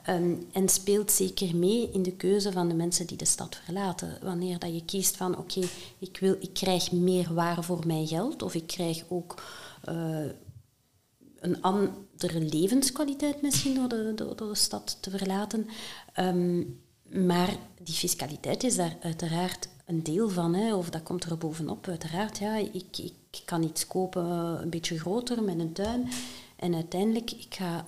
[0.08, 4.18] Um, en speelt zeker mee in de keuze van de mensen die de stad verlaten.
[4.22, 5.60] Wanneer dat je kiest van oké,
[5.98, 9.42] ik wil, ik krijg meer waar voor mijn geld, of ik krijg ook
[9.88, 10.24] uh,
[11.38, 15.68] een andere levenskwaliteit misschien door de, door, de stad te verlaten.
[16.18, 16.80] Um,
[17.12, 21.88] maar die fiscaliteit is daar uiteraard een deel van, hè, of dat komt er bovenop.
[21.88, 24.24] Uiteraard, ja, ik, ik kan iets kopen
[24.62, 26.09] een beetje groter met een tuin
[26.57, 27.85] en uiteindelijk ik ga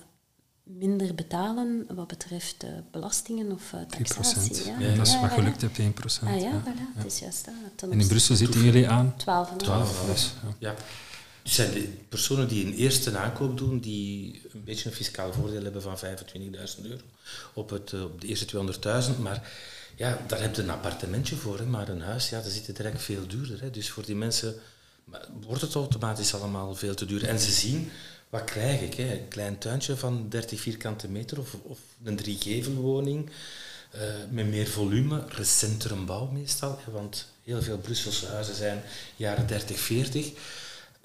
[0.63, 4.65] minder betalen wat betreft uh, belastingen of uh, taxatie.
[4.65, 4.79] Ja.
[4.79, 6.29] ja, dat is wat gelukt hebt, 1 procent.
[6.31, 6.61] Ah, ja, ja.
[6.61, 7.89] Voilà, het is juist dat.
[7.89, 9.13] En in Brussel zitten jullie aan?
[9.13, 9.55] 12,5.
[9.57, 10.75] 12, dus, ja.
[11.43, 15.63] Dus zijn de personen die een eerste aankoop doen, die een beetje een fiscaal voordeel
[15.63, 17.01] hebben van 25.000 euro
[17.53, 18.45] op, het, op de eerste
[19.15, 19.19] 200.000.
[19.21, 19.51] Maar
[19.95, 23.01] ja, daar heb je een appartementje voor, maar een huis, ja, dat zit het direct
[23.01, 23.61] veel duurder.
[23.61, 23.69] Hè.
[23.69, 24.55] Dus voor die mensen
[25.41, 27.27] wordt het automatisch allemaal veel te duur.
[27.27, 27.91] En ze zien,
[28.29, 28.93] wat krijg ik?
[28.93, 29.13] Hè?
[29.13, 33.29] Een klein tuintje van 30 vierkante meter of, of een driegevelwoning
[33.95, 38.81] uh, met meer volume, recentere bouw meestal, hè, want heel veel Brusselse huizen zijn
[39.15, 40.31] jaren 30, 40,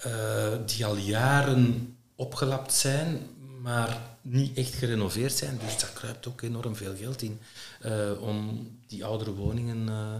[0.05, 3.27] uh, die al jaren opgelapt zijn,
[3.61, 5.59] maar niet echt gerenoveerd zijn.
[5.65, 7.39] Dus daar kruipt ook enorm veel geld in
[7.85, 10.15] uh, om die oudere woningen uh,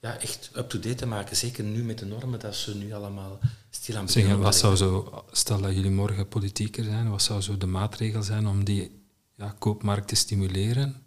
[0.00, 1.36] ja, echt up-to-date te maken.
[1.36, 3.38] Zeker nu met de normen dat ze nu allemaal
[3.70, 7.66] stil aan wat zou zo, stel dat jullie morgen politieker zijn, wat zou zo de
[7.66, 9.02] maatregel zijn om die
[9.34, 11.02] ja, koopmarkt te stimuleren?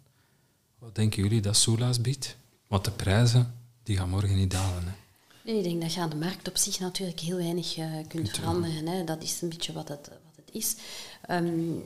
[0.78, 2.36] Wat denken jullie dat Soelaas biedt?
[2.66, 4.82] Want de prijzen die gaan morgen niet dalen.
[4.84, 4.92] Hè?
[5.44, 8.30] Nee, ik denk dat je aan de markt op zich natuurlijk heel weinig uh, kunt
[8.30, 8.86] veranderen.
[8.86, 9.04] Hè.
[9.04, 10.76] Dat is een beetje wat het, wat het is.
[11.30, 11.82] Um,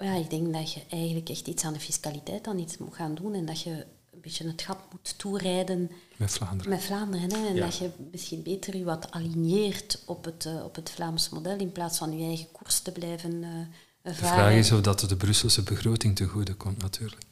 [0.00, 3.14] ja, ik denk dat je eigenlijk echt iets aan de fiscaliteit dan iets moet gaan
[3.14, 3.70] doen en dat je
[4.12, 6.72] een beetje het gat moet toerijden met Vlaanderen.
[6.72, 10.74] Met Vlaanderen hè, en dat je misschien beter je wat aligneert op het, uh, op
[10.74, 13.68] het Vlaams model in plaats van je eigen koers te blijven uh, varen.
[14.02, 17.22] De vraag is of dat de Brusselse begroting te goede komt natuurlijk.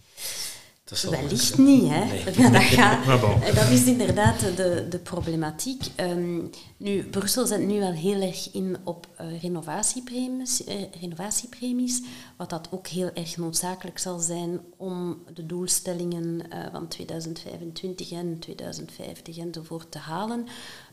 [0.88, 2.05] Dat Wellicht niet, hè.
[2.05, 2.51] Nee.
[2.51, 3.07] Dat, gaat,
[3.61, 5.85] dat is inderdaad de, de problematiek.
[6.01, 12.03] Um, nu, Brussel zet nu wel heel erg in op uh, renovatiepremies, uh, renovatiepremies,
[12.37, 18.38] wat dat ook heel erg noodzakelijk zal zijn om de doelstellingen uh, van 2025 en
[18.38, 20.46] 2050 enzovoort te halen.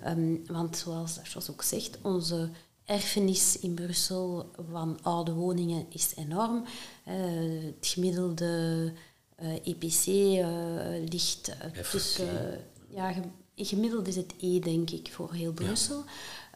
[0.07, 2.49] Um, want zoals Jos ook zegt, onze
[2.85, 6.63] erfenis in Brussel van oude woningen is enorm.
[7.03, 8.93] het gemiddelde
[9.63, 12.27] EPC eh, e eh, ligt eh, tussen...
[12.89, 13.13] ja,
[13.55, 16.03] gemiddeld is het E, denk ik, voor heel Brussel.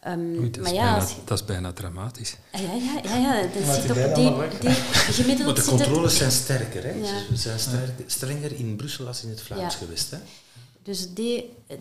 [0.01, 0.11] Ja.
[0.11, 2.35] Um, Oei, dat, maar is ja, bijna, dat is bijna dramatisch.
[2.51, 4.71] Ja, ja, ja, ja dat zit op de,
[5.11, 6.91] gemiddeld maar de controles zijn sterker, hè?
[6.91, 7.25] Ja.
[7.29, 10.11] Ze zijn sterker, strenger in Brussel als in het Vlaams geweest.
[10.11, 10.17] Hè?
[10.83, 11.21] Dus D,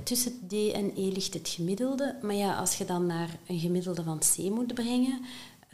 [0.03, 2.17] tussen D en E ligt het gemiddelde.
[2.23, 5.25] Maar ja, als je dan naar een gemiddelde van C moet brengen,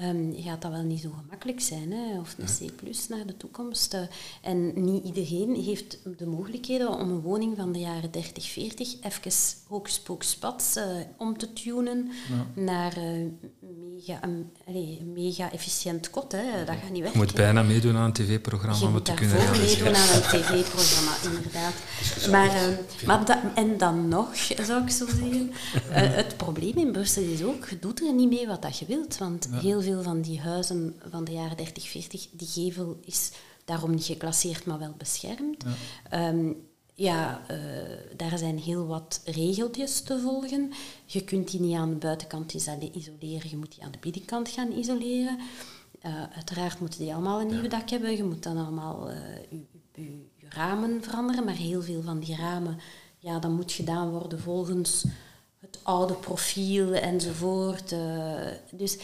[0.01, 1.93] um, gaat dat wel niet zo gemakkelijk zijn.
[1.93, 2.19] Hè?
[2.19, 3.95] Of een C plus naar de toekomst.
[3.95, 4.01] Uh,
[4.43, 9.33] en niet iedereen heeft de mogelijkheden om een woning van de jaren 30, 40 even
[9.69, 10.85] hoogspookspat uh,
[11.17, 12.63] om te tunen ja.
[12.63, 13.27] naar uh,
[13.95, 14.51] mega, um,
[15.13, 16.33] mega efficiënt kot.
[16.33, 16.65] Hè?
[16.65, 17.13] Dat gaat niet weg.
[17.13, 19.93] Je moet bijna meedoen aan een tv-programma om het te kunnen realiseren.
[19.93, 21.75] meedoen aan een tv-programma, inderdaad.
[22.31, 25.51] Maar, uh, maar da, en dan nog, zou ik zo zeggen,
[26.21, 29.19] het probleem in Brussel is ook, je doet er niet mee wat dat je wilt.
[29.19, 29.61] Want ja.
[29.61, 33.31] heel veel van die huizen van de jaren 30, 40, die gevel is
[33.65, 35.65] daarom niet geclasseerd, maar wel beschermd.
[36.11, 37.59] Ja, um, ja uh,
[38.17, 40.73] daar zijn heel wat regeltjes te volgen.
[41.05, 44.73] Je kunt die niet aan de buitenkant isoleren, je moet die aan de binnenkant gaan
[44.73, 45.39] isoleren.
[46.07, 48.17] Uh, uiteraard moeten die allemaal een nieuw dak hebben.
[48.17, 49.17] Je moet dan allemaal uh,
[49.51, 51.45] je, je, je, ramen veranderen.
[51.45, 52.79] Maar heel veel van die ramen,
[53.19, 55.05] ja, dat moet gedaan worden volgens
[55.59, 57.95] het oude profiel enzovoort.
[58.71, 58.99] Dus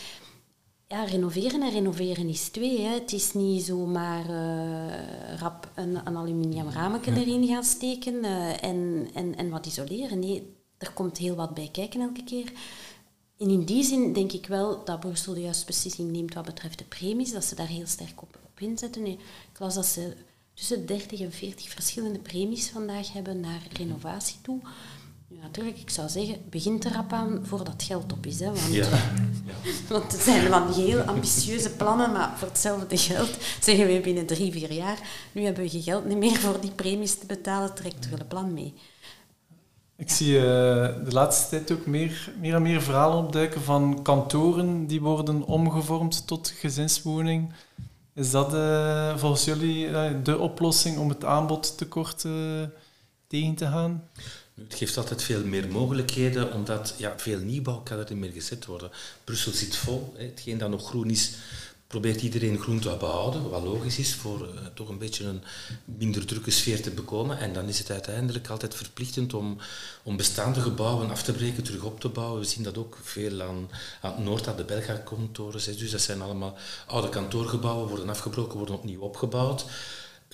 [0.91, 2.81] ja, renoveren en renoveren is twee.
[2.81, 2.95] Hè.
[2.95, 9.09] Het is niet zomaar uh, rap een, een aluminium rametje erin gaan steken uh, en,
[9.15, 10.19] en, en wat isoleren.
[10.19, 12.53] Nee, er komt heel wat bij kijken elke keer.
[13.39, 16.79] En in die zin denk ik wel dat Brussel de juiste beslissing neemt wat betreft
[16.79, 19.03] de premies, dat ze daar heel sterk op, op inzetten.
[19.03, 19.19] Nee,
[19.53, 20.17] ik las dat ze
[20.55, 24.61] tussen 30 en 40 verschillende premies vandaag hebben naar renovatie toe.
[25.35, 28.41] Ja, natuurlijk, ik zou zeggen, begin te rap aan voordat het geld op is.
[28.41, 28.89] Hè, want, ja.
[29.89, 34.53] want het zijn van heel ambitieuze plannen, maar voor hetzelfde geld zeggen we binnen drie,
[34.53, 34.99] vier jaar,
[35.33, 38.27] nu hebben we geen geld meer voor die premies te betalen, trekt er wel een
[38.27, 38.75] plan mee.
[39.97, 40.43] Ik zie uh,
[41.05, 46.27] de laatste tijd ook meer, meer en meer verhalen opduiken van kantoren die worden omgevormd
[46.27, 47.53] tot gezinswoning.
[48.15, 52.25] Is dat uh, volgens jullie uh, de oplossing om het aanbodtekort
[53.31, 54.09] tegen te gaan?
[54.55, 58.67] Het geeft altijd veel meer mogelijkheden, omdat ja, veel nieuwbouw kan er niet meer gezet
[58.67, 58.91] worden.
[59.25, 60.15] Brussel zit vol.
[60.17, 60.25] Hè.
[60.25, 61.33] Hetgeen dat nog groen is,
[61.87, 65.43] probeert iedereen groen te behouden, wat logisch is voor uh, toch een beetje een
[65.85, 67.39] minder drukke sfeer te bekomen.
[67.39, 69.59] En dan is het uiteindelijk altijd verplichtend om,
[70.03, 72.41] om bestaande gebouwen af te breken, terug op te bouwen.
[72.41, 75.77] We zien dat ook veel aan, aan het noord, aan de Belga-kantoren.
[75.79, 79.65] Dus dat zijn allemaal oude kantoorgebouwen, worden afgebroken, worden opnieuw opgebouwd.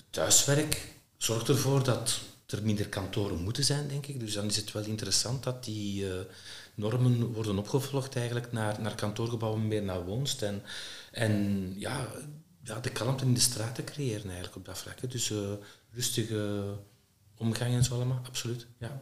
[0.09, 4.19] Thuiswerk zorgt ervoor dat er minder kantoren moeten zijn, denk ik.
[4.19, 6.13] Dus dan is het wel interessant dat die uh,
[6.75, 10.41] normen worden opgevolgd eigenlijk naar, naar kantoorgebouwen, meer naar woonst.
[10.41, 10.61] En,
[11.11, 12.07] en ja,
[12.63, 15.11] ja, de kalmte in de straat te creëren eigenlijk op dat vlak.
[15.11, 15.39] Dus uh,
[15.91, 16.63] rustige
[17.37, 18.67] omgang en zo allemaal, absoluut.
[18.79, 19.01] Ja.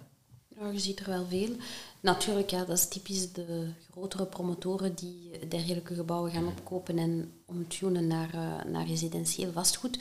[0.60, 1.56] Ja, je ziet er wel veel.
[2.00, 8.08] Natuurlijk, ja, dat is typisch de grotere promotoren die dergelijke gebouwen gaan opkopen en omtunen
[8.08, 10.00] naar, uh, naar residentieel vastgoed.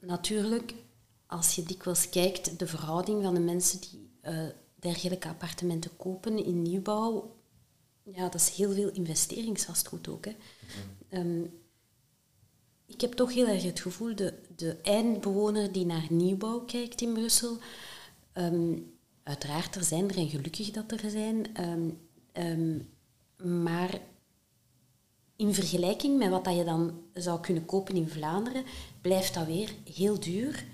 [0.00, 0.74] Natuurlijk,
[1.26, 6.62] als je dikwijls kijkt, de verhouding van de mensen die uh, dergelijke appartementen kopen in
[6.62, 7.36] nieuwbouw,
[8.02, 10.24] ja, dat is heel veel investeringsvastgoed ook.
[10.24, 10.32] Hè.
[11.08, 11.42] Ehm,
[12.86, 17.12] ik heb toch heel erg het gevoel, de, de eindbewoner die naar nieuwbouw kijkt in
[17.12, 17.58] Brussel,
[18.32, 18.78] ehm,
[19.22, 21.46] uiteraard, er zijn er en gelukkig dat er zijn,
[22.32, 22.78] ehm,
[23.62, 24.00] maar
[25.36, 28.64] in vergelijking met wat dat je dan zou kunnen kopen in Vlaanderen,
[29.00, 30.66] blijft dat weer heel duur,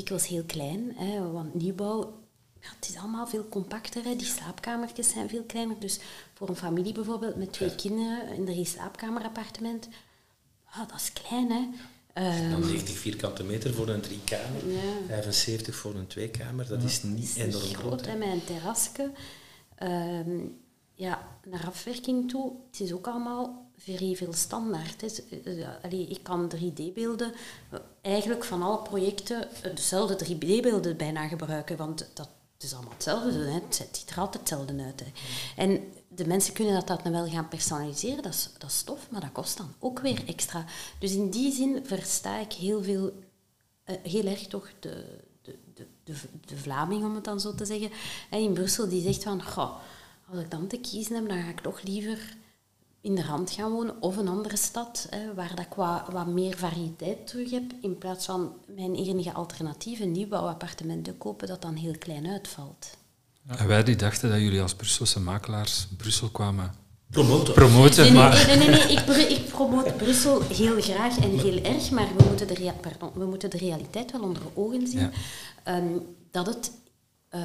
[0.00, 0.92] dikwijls heel klein.
[0.96, 2.20] Hè, want nieuwbouw
[2.60, 4.04] ja, het is allemaal veel compacter.
[4.04, 4.16] Hè.
[4.16, 5.78] Die slaapkamertjes zijn veel kleiner.
[5.78, 5.98] Dus
[6.34, 9.88] voor een familie bijvoorbeeld met twee kinderen in een slaapkamerappartement,
[10.64, 11.50] ah, dat is klein.
[11.50, 11.68] Hè.
[12.52, 15.06] Um, 90 vierkante meter voor een driekamer, ja.
[15.06, 18.06] 75 voor een tweekamer, dat is niet is enorm groot.
[18.06, 18.16] Hè.
[18.16, 19.10] Met een terrasje.
[19.82, 20.58] Um,
[20.94, 25.00] ja, naar afwerking toe, het is ook allemaal vrij veel standaard.
[25.00, 25.06] Hè.
[25.44, 27.32] Eh, allee, ik kan 3D-beelden,
[27.70, 33.38] eh, eigenlijk van alle projecten dezelfde 3D-beelden bijna gebruiken, want dat is allemaal hetzelfde.
[33.38, 33.52] Hè.
[33.52, 35.00] Het ziet er altijd hetzelfde uit.
[35.00, 35.06] Hè.
[35.56, 39.20] En de mensen kunnen dat, dat wel gaan personaliseren, dat is, dat is tof, maar
[39.20, 40.64] dat kost dan ook weer extra.
[40.98, 43.12] Dus in die zin versta ik heel veel,
[43.84, 45.04] heel erg toch de,
[45.42, 45.56] de,
[46.04, 46.14] de,
[46.46, 47.90] de, Vlaming, om het dan zo te zeggen,
[48.30, 49.42] in Brussel, die zegt van,
[50.30, 52.36] als ik dan te kiezen heb, dan ga ik toch liever
[53.00, 56.26] in de rand gaan wonen of een andere stad hè, waar dat ik wat, wat
[56.26, 61.98] meer variëteit terug heb in plaats van mijn enige alternatieve nieuwbouwappartementen kopen dat dan heel
[61.98, 62.96] klein uitvalt.
[63.42, 63.58] Ja.
[63.58, 66.74] En wij die dachten dat jullie als Brusselse makelaars Brussel kwamen
[67.10, 67.54] promoten.
[67.54, 68.46] promoten nee, nee, maar...
[68.46, 72.46] nee, nee, nee, Ik, ik promoot Brussel heel graag en heel erg, maar we moeten
[72.46, 75.10] de, pardon, we moeten de realiteit wel onder ogen zien.
[75.64, 75.76] Ja.
[75.76, 76.72] Um, dat het
[77.30, 77.40] uh,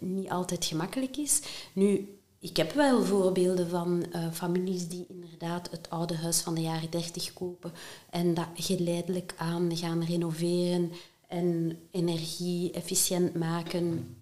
[0.00, 1.40] niet altijd gemakkelijk is.
[1.72, 6.60] Nu, ik heb wel voorbeelden van uh, families die inderdaad het oude huis van de
[6.60, 7.72] jaren 30 kopen
[8.10, 10.92] en dat geleidelijk aan gaan renoveren
[11.28, 14.16] en energie-efficiënt maken.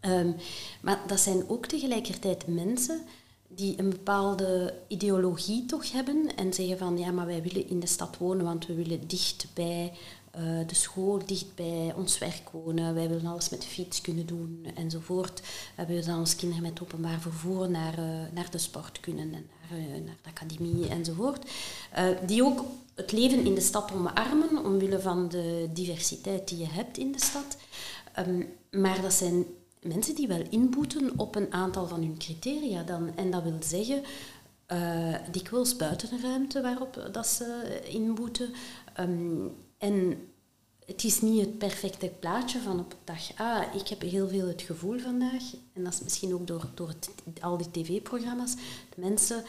[0.00, 0.34] Um,
[0.82, 3.02] maar dat zijn ook tegelijkertijd mensen
[3.48, 7.86] die een bepaalde ideologie toch hebben en zeggen van ja, maar wij willen in de
[7.86, 9.92] stad wonen, want we willen dicht bij
[10.38, 12.94] uh, de school dicht bij ons werk wonen.
[12.94, 15.42] Wij willen alles met de fiets kunnen doen enzovoort.
[15.76, 19.46] We willen dan ons kinderen met openbaar vervoer naar, uh, naar de sport kunnen en
[19.70, 21.50] naar, naar de academie enzovoort.
[22.26, 26.98] die ook het leven in de stad omarmen, omwille van de diversiteit die je hebt
[26.98, 27.56] in de stad.
[28.18, 29.44] Um, maar dat zijn
[29.80, 33.16] mensen die wel inboeten op een aantal van hun criteria dan.
[33.16, 34.02] En dat wil zeggen...
[34.72, 38.52] Uh, dikwijls buiten de ruimte waarop dat ze inboeten.
[39.00, 40.28] Um, en
[40.86, 43.74] het is niet het perfecte plaatje van op dag A.
[43.74, 47.08] Ik heb heel veel het gevoel vandaag, en dat is misschien ook door, door het,
[47.40, 48.54] al die tv-programma's,
[48.94, 49.44] de mensen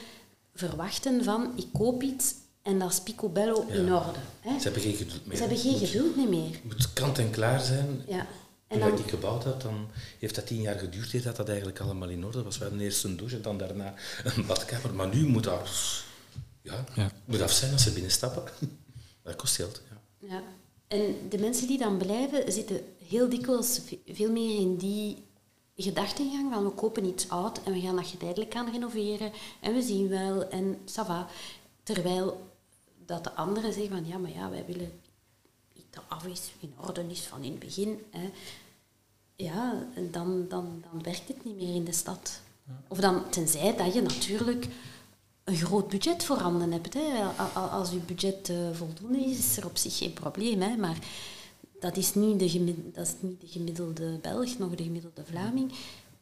[0.53, 4.19] verwachten van ik koop iets en dat is picobello in orde.
[4.39, 4.57] Hè?
[4.57, 5.35] Ze hebben geen geduld meer.
[5.35, 6.51] Ze hebben geen geduld meer.
[6.51, 8.01] Het moet kant en klaar zijn.
[8.07, 8.27] Ja.
[8.67, 9.87] En Toen ik die gebouwd had, dan
[10.19, 12.57] heeft dat tien jaar geduurd, heeft dat, dat eigenlijk allemaal in orde was.
[12.57, 14.93] We hadden eerst een douche en dan daarna een badkamer.
[14.93, 15.69] Maar nu moet dat,
[16.61, 17.11] ja, ja.
[17.25, 18.43] moet af zijn als ze binnenstappen.
[19.23, 19.81] Dat kost geld.
[20.29, 20.43] Ja.
[20.87, 25.23] En de mensen die dan blijven, zitten heel dikwijls veel meer in die
[25.75, 29.81] gedachtengang van we kopen iets oud en we gaan dat geleidelijk gaan renoveren en we
[29.81, 31.27] zien wel en ça va.
[31.83, 32.51] Terwijl
[33.05, 34.91] dat de anderen zeggen van ja, maar ja, wij willen
[35.73, 38.01] iets dat af is, in orde is van in het begin.
[38.09, 38.31] Hè.
[39.35, 42.41] Ja, en dan, dan, dan werkt het niet meer in de stad.
[42.87, 44.67] Of dan, tenzij dat je natuurlijk
[45.45, 46.93] een groot budget voorhanden hebt.
[46.93, 47.23] Hè.
[47.53, 50.61] Als je budget uh, voldoende is, is er op zich geen probleem.
[50.61, 50.75] Hè.
[50.75, 50.97] Maar
[51.79, 55.73] dat is, niet de dat is niet de gemiddelde Belg, nog de gemiddelde Vlaming.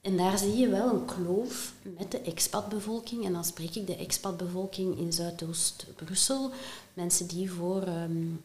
[0.02, 3.26] En daar zie je wel een kloof met de expatbevolking.
[3.26, 6.52] En dan spreek ik de expatbevolking in Zuidoost-Brussel.
[6.94, 8.42] Mensen die voor um,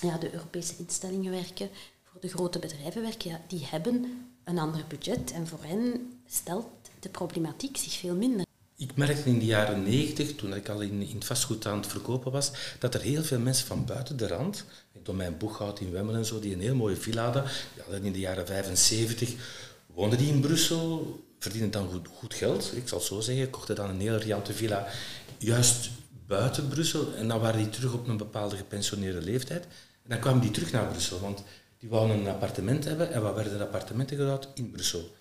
[0.00, 1.70] ja, de Europese instellingen werken,
[2.04, 5.32] voor de grote bedrijven werken, die hebben een ander budget.
[5.32, 6.66] En voor hen stelt
[7.00, 8.48] de problematiek zich veel minder.
[8.80, 11.86] Ik merkte in de jaren 90, toen ik al in, in het vastgoed aan het
[11.86, 14.64] verkopen was, dat er heel veel mensen van buiten de rand,
[15.02, 18.04] door mijn boeghoud in Wemmel en zo, die een heel mooie villa hadden, die hadden
[18.04, 19.34] in de jaren 75,
[19.86, 23.74] woonden die in Brussel, verdienden dan goed, goed geld, ik zal het zo zeggen, kochten
[23.74, 24.86] dan een heel riante villa
[25.38, 25.90] juist
[26.26, 29.64] buiten Brussel en dan waren die terug op een bepaalde gepensioneerde leeftijd.
[30.02, 31.42] En dan kwamen die terug naar Brussel, want
[31.78, 34.48] die wouden een appartement hebben en wat werden appartementen gebouwd?
[34.54, 35.18] In Brussel.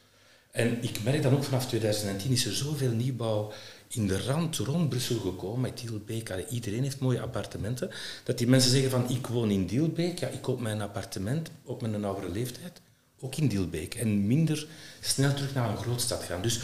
[0.52, 3.52] En ik merk dan ook vanaf 2010 is er zoveel nieuwbouw
[3.88, 6.46] in de rand rond Brussel gekomen, met Dielbeek.
[6.50, 7.90] Iedereen heeft mooie appartementen.
[8.24, 11.82] Dat die mensen zeggen van, ik woon in Dielbeek, ja, ik koop mijn appartement op
[11.82, 12.82] mijn oudere leeftijd.
[13.20, 13.96] ook in Dilbeek.
[13.96, 14.68] En minder
[15.00, 16.42] snel terug naar een grootstad gaan.
[16.42, 16.62] Dus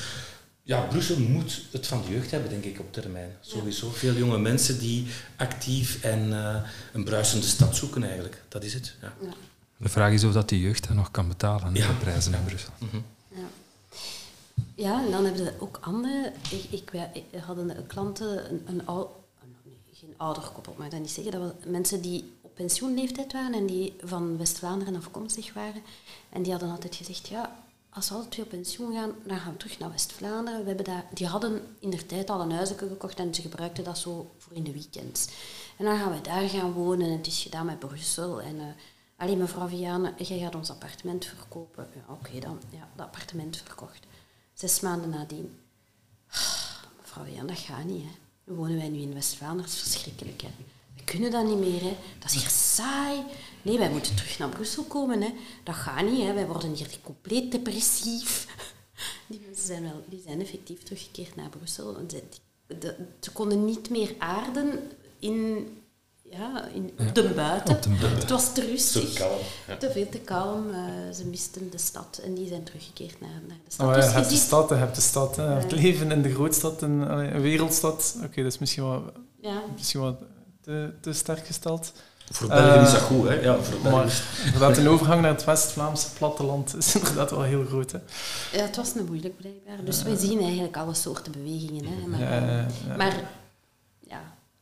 [0.63, 3.35] ja, Brussel moet het van de jeugd hebben, denk ik, op termijn.
[3.39, 3.89] Sowieso.
[3.89, 6.55] Veel jonge mensen die actief en uh,
[6.93, 8.43] een bruisende stad zoeken eigenlijk.
[8.47, 8.95] Dat is het.
[9.01, 9.13] Ja.
[9.21, 9.33] ja.
[9.77, 12.73] De vraag is of dat de jeugd dat nog kan betalen, de prijzen in Brussel.
[12.79, 12.87] Ja.
[14.75, 16.33] Ja, en dan hebben we ook andere...
[16.51, 17.09] Ik, ik,
[17.45, 19.15] hadden klanten, een, een, een,
[19.93, 21.31] geen ouderkoppel, maar dat niet zeggen.
[21.33, 25.81] Dat was mensen die op pensioenleeftijd waren en die van West-Vlaanderen afkomstig waren.
[26.29, 29.51] En die hadden altijd gezegd, ja, als we alle twee op pensioen gaan, dan gaan
[29.51, 30.61] we terug naar West-Vlaanderen.
[30.61, 33.83] We hebben daar, die hadden in der tijd al een huisje gekocht en ze gebruikten
[33.83, 35.27] dat zo voor in de weekends.
[35.77, 38.41] En dan gaan we daar gaan wonen en het is gedaan met Brussel.
[38.41, 38.63] En uh,
[39.17, 41.87] alleen mevrouw Viane, jij gaat ons appartement verkopen.
[42.09, 42.59] Oké dan.
[42.69, 44.05] Ja, dat appartement verkocht.
[44.55, 45.59] Zes maanden nadien.
[47.01, 48.03] Mevrouw Viane, dat gaat niet.
[48.03, 48.53] Hè.
[48.53, 49.65] Wonen wij nu in West-Vlaanderen.
[49.65, 50.41] Dat is verschrikkelijk.
[50.41, 50.49] Hè
[51.05, 51.81] kunnen dat niet meer.
[51.81, 51.97] Hè.
[52.19, 53.23] Dat is hier saai.
[53.61, 55.21] Nee, wij moeten terug naar Brussel komen.
[55.21, 55.33] Hè.
[55.63, 56.21] Dat gaat niet.
[56.21, 56.33] Hè.
[56.33, 58.47] Wij worden hier compleet depressief.
[59.27, 61.97] Die mensen zijn, wel, die zijn effectief teruggekeerd naar Brussel.
[62.09, 65.67] Ze, ze konden niet meer aarden in,
[66.29, 67.77] ja, in, op de buiten.
[67.99, 69.13] Het was te rustig.
[69.13, 69.79] Te kalm.
[69.79, 70.69] Te veel te kalm.
[70.69, 70.75] Uh,
[71.13, 73.87] ze misten de stad en die zijn teruggekeerd naar, naar de stad.
[73.87, 75.35] Oh, ja, dus je hebt de stad, je hebt de stad.
[75.35, 75.43] Hè.
[75.43, 78.15] Het leven in de grootstad, een, een wereldstad.
[78.23, 79.03] Oké, dat is misschien wel,
[79.41, 79.61] ja.
[79.75, 80.17] misschien wel
[80.61, 81.91] te, te sterk gesteld.
[82.31, 83.33] Voor België is dat eh, goed, hè?
[83.33, 87.91] Ja, voor maar inderdaad, een overgang naar het West-Vlaamse platteland is inderdaad wel heel groot.
[87.91, 87.99] Hè?
[88.51, 89.85] Ja, het was een moeilijk blijkbaar.
[89.85, 91.85] Dus wij zien eigenlijk alle soorten bewegingen.
[91.85, 92.07] Hè?
[92.07, 92.19] Maar,
[92.97, 93.29] maar ja,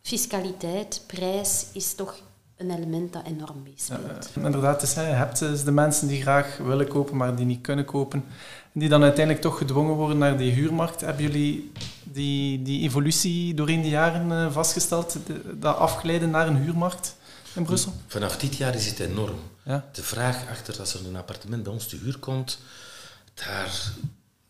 [0.04, 2.16] fiscaliteit, prijs is toch
[2.58, 4.30] een element dat enorm meespeelt.
[4.36, 7.62] Ja, inderdaad, dus, je hebt dus de mensen die graag willen kopen, maar die niet
[7.62, 8.24] kunnen kopen.
[8.74, 11.02] En die dan uiteindelijk toch gedwongen worden naar die huurmarkt.
[11.02, 11.72] Hebben jullie
[12.04, 15.18] die, die evolutie doorheen de jaren eh, vastgesteld,
[15.54, 17.16] dat afgeleiden naar een huurmarkt
[17.54, 17.94] in Brussel?
[18.08, 19.40] Vanaf dit jaar is het enorm.
[19.64, 19.90] Ja?
[19.92, 22.60] De vraag achter als er een appartement bij ons te huur komt,
[23.34, 23.94] daar,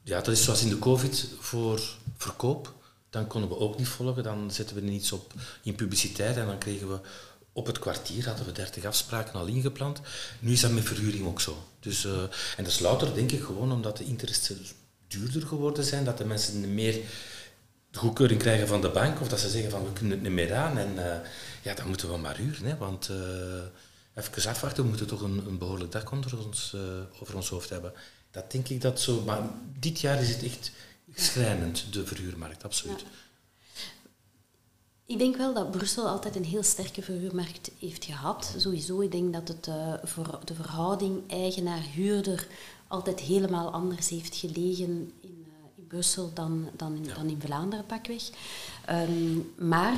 [0.03, 1.81] ja, dat is zoals in de COVID voor
[2.17, 2.73] verkoop.
[3.13, 6.57] Dan konden we ook niet volgen, dan zetten we niets op in publiciteit en dan
[6.57, 6.99] kregen we
[7.51, 10.01] op het kwartier hadden we 30 afspraken al ingepland.
[10.39, 11.63] Nu is dat met verhuring ook zo.
[11.79, 12.21] Dus, uh,
[12.57, 14.57] en dat is louter, denk ik, gewoon omdat de interesten
[15.07, 16.99] duurder geworden zijn, dat de mensen meer
[17.91, 20.55] goedkeuring krijgen van de bank of dat ze zeggen van we kunnen het niet meer
[20.55, 20.77] aan.
[20.77, 21.15] En uh,
[21.61, 23.17] ja, dan moeten we maar huren, hè, want uh,
[24.23, 26.75] even afwachten, we moeten toch een, een behoorlijk dak onder ons,
[27.21, 27.93] over ons hoofd hebben.
[28.31, 29.41] Dat denk ik dat zo, maar
[29.79, 30.71] dit jaar is het echt
[31.15, 33.05] schrijnend, de verhuurmarkt, absoluut.
[35.05, 38.53] Ik denk wel dat Brussel altijd een heel sterke verhuurmarkt heeft gehad.
[38.57, 42.47] Sowieso, ik denk dat het uh, voor de verhouding eigenaar-huurder
[42.87, 47.85] altijd helemaal anders heeft gelegen in, uh, in Brussel dan, dan, in, dan in Vlaanderen
[47.85, 48.29] pakweg.
[48.89, 49.97] Um, maar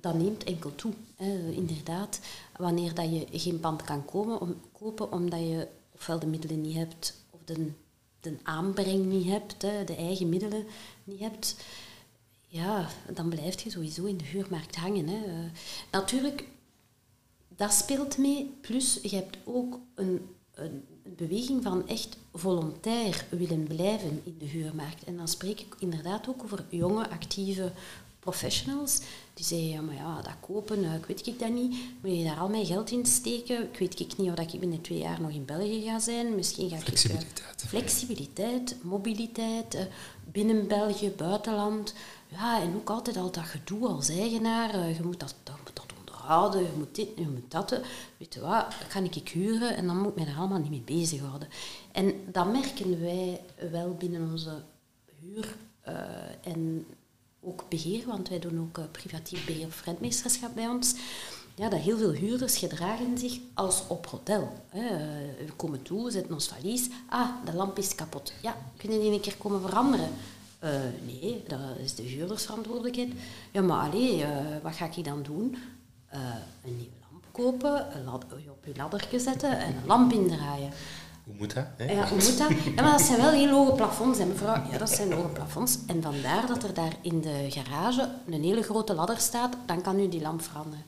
[0.00, 0.92] dat neemt enkel toe.
[1.16, 1.50] Hè.
[1.50, 2.20] Inderdaad,
[2.56, 6.76] wanneer dat je geen pand kan komen, om, kopen omdat je ofwel de middelen niet
[6.76, 7.70] hebt of de,
[8.22, 10.66] de aanbreng niet hebt, de eigen middelen
[11.04, 11.56] niet hebt,
[12.52, 15.08] ja, dan blijf je sowieso in de huurmarkt hangen.
[15.08, 15.26] Hè.
[15.26, 15.50] Uh,
[15.90, 16.48] natuurlijk,
[17.48, 18.54] dat speelt mee.
[18.60, 20.20] Plus, je hebt ook een,
[20.54, 20.84] een,
[21.16, 25.04] beweging van echt volontair willen blijven in de huurmarkt.
[25.04, 27.72] En dan spreek ik inderdaad ook over jonge, actieve
[28.22, 29.00] professionals.
[29.34, 31.76] Die zeggen, ja, maar ja, dat kopen, uh, ik weet ik dat niet.
[32.02, 33.62] Moet je daar al mijn geld in steken?
[33.62, 36.34] Ik weet ik niet of ik binnen twee jaar nog in België ga zijn.
[36.34, 37.62] Misschien ga flexibiliteit.
[37.62, 37.68] ik...
[37.68, 38.76] Flexibiliteit.
[38.82, 39.80] mobiliteit, uh,
[40.32, 41.94] binnen België, buitenland.
[42.28, 44.88] Ja, en ook altijd al dat gedoe als eigenaar.
[44.88, 47.80] Je moet dat, dat, dat, onderhouden, je moet dit, je moet dat.
[48.16, 50.98] Weet je wat, kan ik huren en dan moet ik me daar allemaal niet mee
[50.98, 51.48] bezighouden.
[51.92, 54.62] En dat merken wij wel binnen onze
[55.20, 55.56] huur-
[56.42, 56.86] en
[57.42, 60.94] ook beheer, want wij doen ook uh, privatief beheer of rentmeesterschap bij ons,
[61.54, 64.52] ja, dat heel veel huurders gedragen zich als op hotel.
[64.68, 64.80] Eh,
[65.46, 66.88] we komen toe, we zetten ons valies.
[67.08, 68.32] Ah, de lamp is kapot.
[68.42, 70.08] Ja, kunnen die een keer komen veranderen?
[70.64, 70.70] Uh,
[71.06, 73.12] nee, dat is de huurdersverantwoordelijkheid.
[73.50, 74.24] Ja, maar allee,
[74.62, 75.56] wat ga ik dan doen?
[76.64, 80.72] een nieuwe lamp kopen, een op je ladderje zetten en een lamp indraaien.
[81.24, 81.66] Hoe moet dat?
[81.76, 81.92] Hè?
[81.92, 82.50] Ja, hoe moet dat?
[82.76, 84.62] Ja, maar dat zijn wel heel hoge plafonds, hè, mevrouw.
[84.70, 85.78] Ja, dat zijn hoge plafonds.
[85.86, 90.00] En vandaar dat er daar in de garage een hele grote ladder staat, dan kan
[90.00, 90.84] u die lamp veranderen.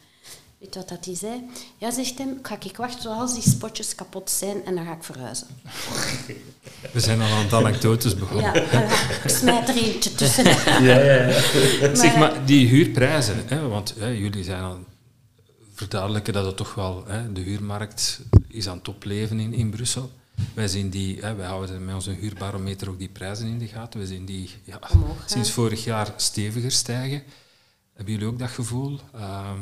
[0.59, 1.45] Weet je wat dat hij zei?
[1.79, 5.05] Ja, zegt hem, ga ik wachten zoals die spotjes kapot zijn en dan ga ik
[5.05, 5.47] verhuizen.
[6.93, 8.53] We zijn al aan het anekdotes begonnen.
[8.53, 8.55] Ja,
[9.25, 10.45] ik smijt er eentje tussen.
[10.45, 11.95] Ja, ja, ja.
[11.95, 14.79] zeg maar, die huurprijzen, hè, want hè, jullie zijn al
[15.75, 20.11] verduidelijken dat het toch wel, hè, de huurmarkt is aan het opleven in, in Brussel.
[20.55, 24.01] Wij, zien die, hè, wij houden met onze huurbarometer ook die prijzen in de gaten.
[24.01, 24.81] We zien die ja,
[25.27, 27.23] sinds vorig jaar steviger stijgen.
[27.93, 29.01] Hebben jullie ook dat gevoel?
[29.15, 29.53] Uh,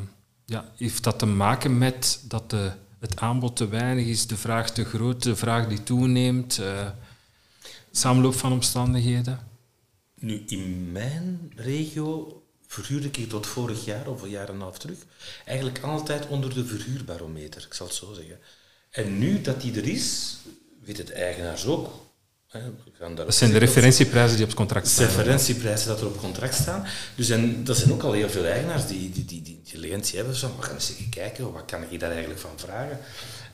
[0.47, 4.71] ja, heeft dat te maken met dat de het aanbod te weinig is, de vraag
[4.71, 6.91] te groot, de vraag die toeneemt, uh,
[7.91, 9.47] samenloop van omstandigheden?
[10.15, 14.79] Nu, in mijn regio verhuurde ik tot vorig jaar of een jaar en een half
[14.79, 14.99] terug
[15.45, 18.39] eigenlijk altijd onder de verhuurbarometer, ik zal het zo zeggen.
[18.91, 20.37] En nu dat die er is,
[20.85, 22.01] weet het eigenaars ook.
[22.47, 22.61] Hè,
[23.15, 25.07] dat zijn de referentieprijzen die op het contract staan.
[25.07, 26.87] De referentieprijzen dat er op contract staan.
[27.15, 30.35] Dus en, dat zijn ook al heel veel eigenaars die die, die, die intelligentie hebben.
[30.37, 32.99] Zo, we gaan eens even kijken, wat kan ik daar eigenlijk van vragen?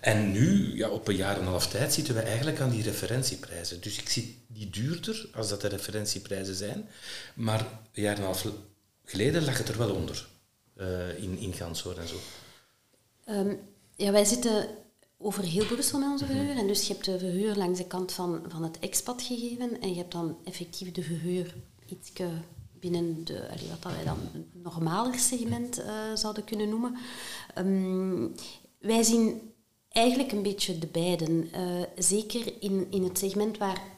[0.01, 2.83] En nu, ja, op een jaar en een half tijd, zitten we eigenlijk aan die
[2.83, 3.81] referentieprijzen.
[3.81, 6.89] Dus ik zie die duurder, als dat de referentieprijzen zijn.
[7.35, 7.61] Maar
[7.93, 8.47] een jaar en een half
[9.05, 10.29] geleden lag het er wel onder.
[10.81, 12.17] Uh, in, in Ganshoor en zo.
[13.29, 13.61] Um,
[13.97, 14.69] ja, wij zitten
[15.19, 16.33] over heel Brussel met onze mhm.
[16.33, 16.57] verhuur.
[16.57, 19.89] En dus je hebt de verhuur langs de kant van, van het expat gegeven en
[19.89, 21.55] je hebt dan effectief de verhuur
[21.87, 22.13] iets
[22.81, 26.97] binnen de, wat wij dan een normaler segment uh, zouden kunnen noemen.
[27.59, 28.35] Um,
[28.79, 29.53] wij zien
[29.89, 31.49] eigenlijk een beetje de beiden.
[31.57, 33.98] Uh, zeker in, in het segment waar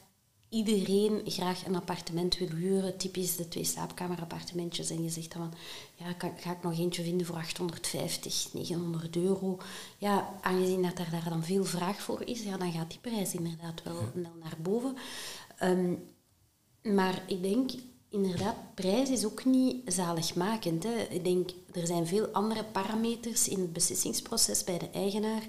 [0.51, 5.53] iedereen graag een appartement wil huren, typisch de twee slaapkamerappartementjes, en je zegt dan van,
[5.95, 9.57] ja, ga ik nog eentje vinden voor 850, 900 euro.
[9.97, 13.33] Ja, aangezien dat er daar dan veel vraag voor is, ja, dan gaat die prijs
[13.33, 14.95] inderdaad wel naar boven.
[15.63, 16.03] Um,
[16.81, 17.71] maar ik denk,
[18.09, 20.83] inderdaad, prijs is ook niet zaligmakend.
[20.83, 21.01] Hè.
[21.09, 25.43] Ik denk, er zijn veel andere parameters in het beslissingsproces bij de eigenaar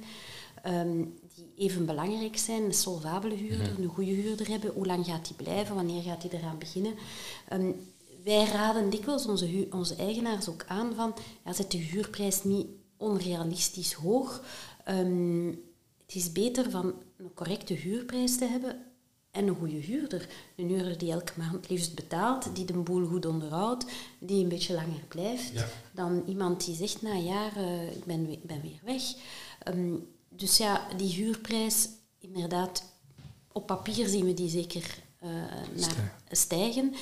[0.66, 1.21] um, die
[1.62, 2.62] even belangrijk zijn.
[2.62, 4.72] Een solvabele huurder, een goede huurder hebben.
[4.72, 5.74] Hoe lang gaat die blijven?
[5.74, 6.94] Wanneer gaat hij eraan beginnen?
[7.52, 7.74] Um,
[8.24, 13.92] wij raden dikwijls onze, onze eigenaars ook aan van ja, zet de huurprijs niet onrealistisch
[13.92, 14.42] hoog.
[14.88, 15.48] Um,
[16.06, 18.76] het is beter van een correcte huurprijs te hebben
[19.30, 20.28] en een goede huurder.
[20.56, 23.84] Een huurder die elke maand liefst betaalt, die de boel goed onderhoudt,
[24.18, 25.52] die een beetje langer blijft,
[25.92, 29.02] dan iemand die zegt na jaren, ik ben, ben weer weg.
[29.68, 30.06] Um,
[30.43, 31.88] dus ja, die huurprijs,
[32.18, 32.84] inderdaad,
[33.53, 35.30] op papier zien we die zeker uh,
[35.76, 36.93] naar stijgen.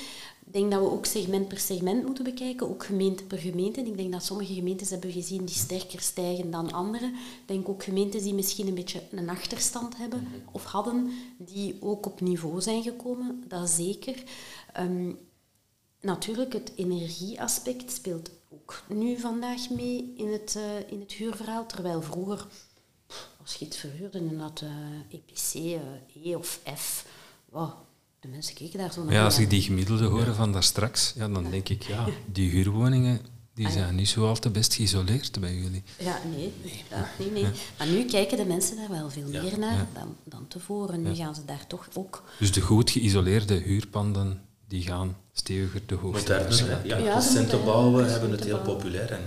[0.45, 3.81] Ik denk dat we ook segment per segment moeten bekijken, ook gemeente per gemeente.
[3.81, 7.05] Ik denk dat sommige gemeentes hebben gezien die sterker stijgen dan andere.
[7.05, 12.05] Ik denk ook gemeentes die misschien een beetje een achterstand hebben of hadden, die ook
[12.05, 14.23] op niveau zijn gekomen, dat zeker.
[14.79, 15.19] Um,
[16.01, 22.01] natuurlijk, het energieaspect speelt ook nu vandaag mee in het, uh, in het huurverhaal, terwijl
[22.01, 22.47] vroeger
[23.41, 24.63] als je iets verhuurde en dat
[25.09, 27.05] EPC, uh, E of F,
[27.49, 27.71] wow,
[28.19, 29.13] de mensen keken daar zo naar.
[29.13, 32.49] Ja, als ik die gemiddelde horen van daar straks, ja, dan denk ik, ja, die
[32.49, 33.21] huurwoningen
[33.53, 35.83] die ah, zijn niet zo al te best geïsoleerd bij jullie.
[35.99, 36.53] Ja, nee,
[37.17, 37.51] nee, nee.
[37.77, 41.01] Maar nu kijken de mensen daar wel veel meer naar dan, dan tevoren.
[41.01, 42.23] Nu gaan ze daar toch ook...
[42.39, 46.33] Dus de goed geïsoleerde huurpanden die gaan steviger de hoogte.
[46.33, 49.11] Moderne, ja, ja, recente bouwen hebben het heel populair.
[49.11, 49.21] En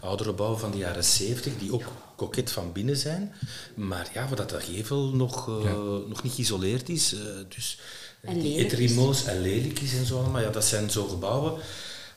[0.00, 1.84] oudere bouwen van de jaren 70, die ook
[2.16, 3.34] koket van binnen zijn,
[3.74, 5.72] maar ja, wat dat gevel nog, uh,
[6.08, 7.14] nog niet geïsoleerd is.
[7.14, 7.78] Uh, dus
[8.20, 11.60] en die etrimo's en lelijkjes en zo allemaal, ja, dat zijn zo gebouwen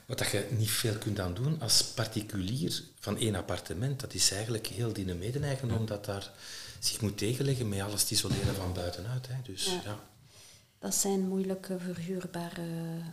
[0.06, 4.00] wat dat je niet veel kunt aan doen als particulier van één appartement.
[4.00, 6.32] Dat is eigenlijk heel die mede-eigendom dat daar
[6.80, 9.28] zich moet tegenleggen met alles te isoleren van buitenuit.
[9.28, 9.36] Hè.
[9.44, 10.00] Dus, ja.
[10.80, 12.62] Dat zijn moeilijke verhuurbare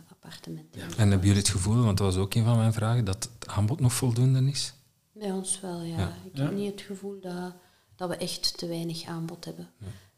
[0.09, 0.81] appartementen.
[0.81, 3.47] En hebben jullie het gevoel, want dat was ook een van mijn vragen, dat het
[3.47, 4.73] aanbod nog voldoende is?
[5.11, 6.13] Bij ons wel, ja.
[6.31, 7.53] Ik heb niet het gevoel dat,
[7.95, 9.69] dat we echt te weinig aanbod hebben.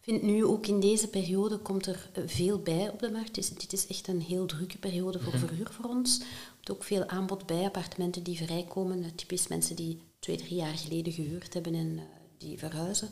[0.01, 3.35] Ik vind nu ook in deze periode komt er eh, veel bij op de markt.
[3.35, 5.45] Dus dit is echt een heel drukke periode voor mhm.
[5.45, 6.19] verhuur voor ons.
[6.19, 6.25] Er
[6.55, 9.15] komt ook veel aanbod bij, appartementen die vrijkomen.
[9.15, 12.01] Typisch mensen die twee, drie jaar geleden gehuurd hebben en uh,
[12.37, 13.09] die verhuizen.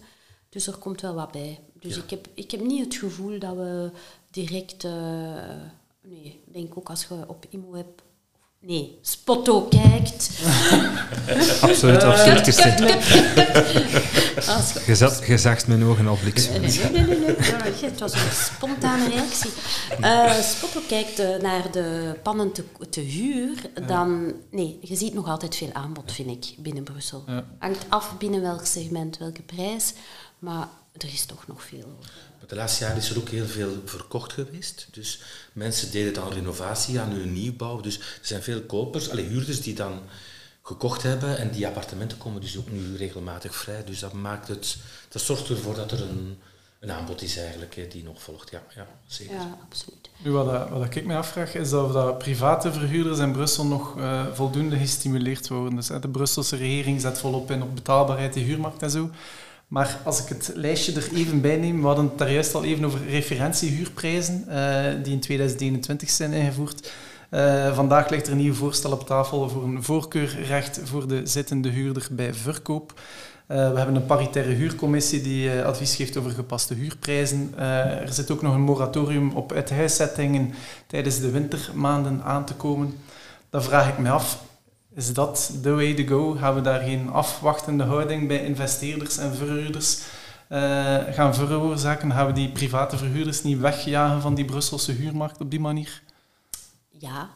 [0.49, 1.59] Dus er komt wel wat bij.
[1.79, 3.91] Dus ik, heb, ik heb niet het gevoel dat we
[4.31, 4.83] direct...
[4.83, 4.91] Uh,
[6.01, 8.01] nee, ik denk ook als je op IMO hebt...
[8.59, 10.29] Nee, Spotto kijkt.
[11.61, 12.45] absoluut, absoluut.
[14.85, 16.61] Je, je zag mijn ogen al bliksem.
[16.61, 17.35] Nee, nee, nee, nee,
[17.81, 19.51] Het was een spontane reactie.
[19.99, 24.33] Uh, Spotto kijkt uh, naar de pannen te, te huur, dan...
[24.51, 27.23] Nee, je ziet nog altijd veel aanbod, vind ik, binnen Brussel.
[27.59, 29.93] Hangt af binnen welk segment, welke prijs.
[30.39, 30.67] Maar
[30.97, 31.97] er is toch nog veel.
[32.47, 34.87] De laatste jaren is er ook heel veel verkocht geweest.
[34.91, 35.21] Dus
[35.53, 37.81] mensen deden dan renovatie aan hun nieuwbouw.
[37.81, 39.99] Dus er zijn veel kopers, alle huurders die dan
[40.61, 41.37] gekocht hebben.
[41.37, 43.83] En die appartementen komen dus ook nu regelmatig vrij.
[43.83, 44.77] Dus dat maakt het,
[45.09, 46.37] dat zorgt ervoor dat er een,
[46.79, 48.51] een aanbod is eigenlijk die nog volgt.
[48.51, 49.35] Ja, ja zeker.
[49.35, 50.09] Ja, absoluut.
[50.17, 54.33] Nu, wat, wat ik me afvraag is of dat private verhuurders in Brussel nog uh,
[54.33, 55.75] voldoende gestimuleerd worden.
[55.75, 59.09] Dus de Brusselse regering zet volop in op betaalbaarheid, de huurmarkt en zo.
[59.67, 62.63] Maar als ik het lijstje er even bij neem, we hadden het daar juist al
[62.63, 66.91] even over referentiehuurprijzen, uh, die in 2021 zijn ingevoerd.
[67.31, 71.69] Uh, vandaag ligt er een nieuw voorstel op tafel voor een voorkeurrecht voor de zittende
[71.69, 72.99] huurder bij verkoop.
[73.47, 77.53] we hebben een paritaire huurcommissie die advies geeft over gepaste huurprijzen.
[77.57, 80.53] er zit ook nog een moratorium op uithuiszettingen
[80.87, 82.93] tijdens de wintermaanden aan te komen.
[83.49, 84.43] Dan vraag ik me af,
[84.97, 86.35] is dat the way to go?
[86.35, 89.99] Gaan we daar geen afwachtende houding bij investeerders en verhuurders
[90.49, 92.11] uh, gaan veroorzaken?
[92.11, 96.01] Gaan we die private verhuurders niet wegjagen van die Brusselse huurmarkt op die manier?
[96.89, 97.29] Ja.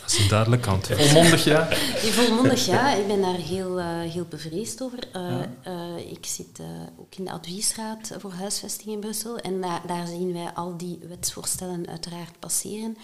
[0.00, 1.02] Dat is een duidelijk antwoord.
[1.02, 1.68] Volmondig ja.
[1.96, 2.92] Volmondig ja.
[2.92, 4.98] Ik ben daar heel, uh, heel bevreesd over.
[5.16, 6.60] Uh, ik zit
[6.98, 9.38] ook in de adviesraad voor huisvesting in Brussel.
[9.38, 12.96] En daar zien wij al die wetsvoorstellen uiteraard passeren.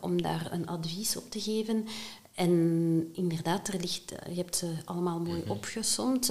[0.00, 1.86] om daar een advies op te geven.
[2.38, 5.50] En inderdaad, er ligt, je hebt ze allemaal mooi mhm.
[5.50, 6.26] opgesomd.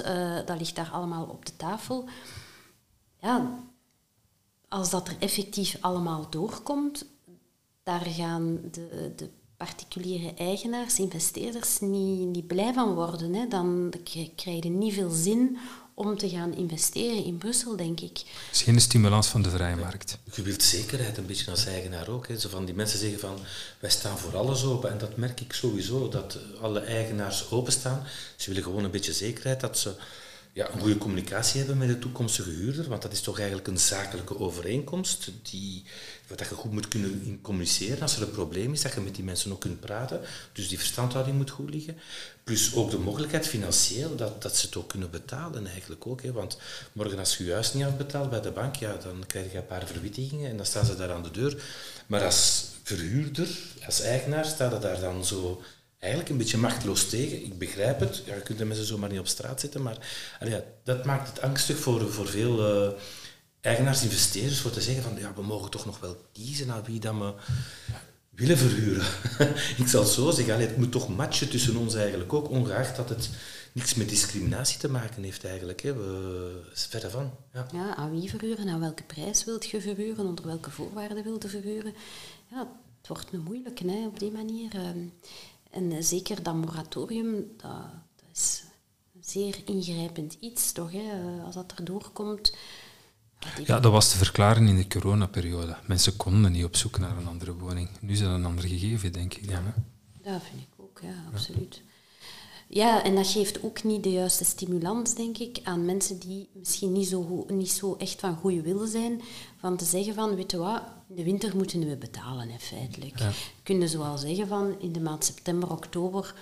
[0.45, 2.05] dat ligt daar allemaal op de tafel.
[3.22, 3.60] Ja,
[4.68, 7.05] als dat er effectief allemaal doorkomt,
[7.84, 13.34] daar gaan de, de particuliere eigenaars, investeerders niet, niet blij van worden.
[13.34, 13.47] Hè.
[13.47, 13.93] Dan
[14.36, 15.58] krijg je niet veel zin
[16.00, 18.18] om te gaan investeren in Brussel, denk ik.
[18.18, 20.18] Het is geen stimulans van de vrije markt.
[20.34, 22.28] Je wilt zekerheid een beetje als eigenaar ook.
[22.28, 22.39] Hè.
[22.39, 23.39] Zo van die mensen zeggen van,
[23.80, 24.91] wij staan voor alles open.
[24.91, 28.04] En dat merk ik sowieso, dat alle eigenaars openstaan.
[28.36, 29.95] Ze willen gewoon een beetje zekerheid dat ze
[30.58, 33.80] ja, een goede communicatie hebben met de toekomstige huurder, want dat is toch eigenlijk een
[33.80, 35.84] zakelijke overeenkomst die,
[36.28, 38.01] wat je goed moet kunnen communiceren.
[38.01, 40.22] Als er een probleem is, dat je met die mensen ook kunt praten.
[40.53, 41.97] Dus die verstandhouding moet goed liggen.
[42.43, 46.22] Plus ook de mogelijkheid financieel dat, dat ze het ook kunnen betalen eigenlijk ook.
[46.22, 46.32] Hè.
[46.32, 46.58] Want
[46.93, 49.66] morgen als je je huis niet afbetaalt bij de bank, ja, dan krijg je een
[49.66, 51.64] paar verwittigingen en dan staan ze daar aan de deur.
[52.08, 53.47] Maar als verhuurder,
[53.86, 55.62] als eigenaar, staat het daar dan zo
[56.00, 57.43] eigenlijk een beetje machteloos tegen.
[57.43, 59.98] Ik begrijp het, ja, je kunt de mensen zomaar niet op straat zetten, maar
[60.84, 62.93] dat maakt het angstig voor, voor veel uh,
[63.62, 67.00] eigenaars, investeerders, voor te zeggen van ja, we mogen toch nog wel kiezen naar wie
[67.00, 67.34] dan we
[68.30, 69.06] willen verhuren.
[69.84, 73.10] ik zal het zo zeggen, het moet toch matchen tussen ons eigenlijk ook, ongeacht dat
[73.10, 73.30] het
[73.72, 75.82] niks met discriminatie te maken heeft eigenlijk.
[75.82, 75.93] Hè.
[75.93, 77.32] We, verder van.
[77.54, 77.68] Ja.
[77.74, 81.50] ja, aan wie verhuren, aan welke prijs wilt je verhuren, onder welke voorwaarden wilt je
[81.50, 81.93] verhuren.
[82.52, 82.68] Ja,
[82.98, 84.72] het wordt een moeilijke hè, op die manier.
[85.78, 87.72] En eh, zeker dat moratorium, dat,
[88.16, 88.64] dat, is
[89.16, 90.92] een zeer ingrijpend iets, toch?
[90.92, 91.00] Hè?
[91.00, 92.56] Eh, als dat erdoor komt.
[93.66, 95.78] Ja, dat was te verklaren in de coronaperiode.
[95.86, 97.90] Mensen konden niet op zoek naar een andere woning.
[98.02, 99.50] Nu is dat een ander gegeven, denk ik.
[99.50, 99.60] Hè?
[100.22, 101.76] Dat vind ik ook, ja, absoluut.
[101.76, 101.87] Ja,
[102.70, 107.07] en dat geeft ook niet de juiste stimulans, denk ik, aan mensen die misschien niet
[107.07, 109.22] zo, niet zo echt van goede willen zijn.
[109.57, 113.20] Van te zeggen van, weet je wat, in de winter moeten we betalen, hè, feitelijk.
[113.20, 113.32] Ja.
[113.63, 116.34] Kunnen ze wel zeggen van, in de maand september, oktober,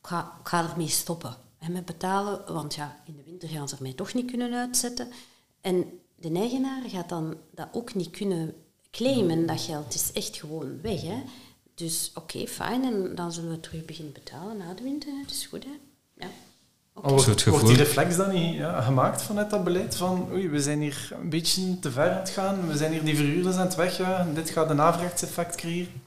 [0.00, 2.52] ik ga, ik ga ermee stoppen hè, met betalen.
[2.52, 5.08] Want ja, in de winter gaan ze er mij toch niet kunnen uitzetten.
[5.60, 5.84] En
[6.16, 8.54] de eigenaar gaat dan dat ook niet kunnen
[8.90, 11.02] claimen, dat geld is echt gewoon weg.
[11.02, 11.22] Hè.
[11.80, 15.12] Dus oké, fijn, en dan zullen we terug beginnen betalen na de winter.
[15.22, 15.78] Dat is goed, hè?
[16.16, 16.30] Ja.
[16.94, 17.10] Okay.
[17.10, 20.80] Wordt, wordt die reflex dan niet ja, gemaakt vanuit dat beleid van oei, we zijn
[20.80, 23.74] hier een beetje te ver aan het gaan, we zijn hier die verhuurders aan het
[23.74, 26.02] wegjagen, dit gaat een averechtseffect creëren?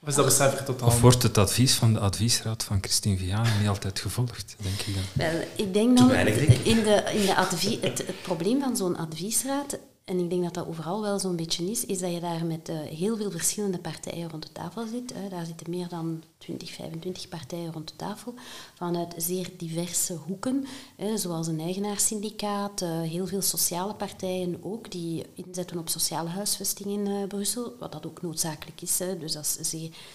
[0.00, 0.88] Of is dat besef totaal?
[0.88, 4.94] Of wordt het advies van de adviesraad van Christine Vianen niet altijd gevolgd, denk ik
[4.94, 5.04] dan?
[5.12, 9.78] Wel, ik denk dan, in de, in de advie, het, het probleem van zo'n adviesraad
[10.06, 12.68] en ik denk dat dat overal wel zo'n beetje is, is dat je daar met
[12.68, 15.14] uh, heel veel verschillende partijen rond de tafel zit.
[15.30, 18.34] Daar zitten meer dan 20, 25 partijen rond de tafel,
[18.74, 20.64] vanuit zeer diverse hoeken,
[21.14, 27.06] zoals een eigenaarssyndicaat, uh, heel veel sociale partijen ook, die inzetten op sociale huisvesting in
[27.06, 28.96] uh, Brussel, wat dat ook noodzakelijk is.
[28.96, 29.58] Dus dat,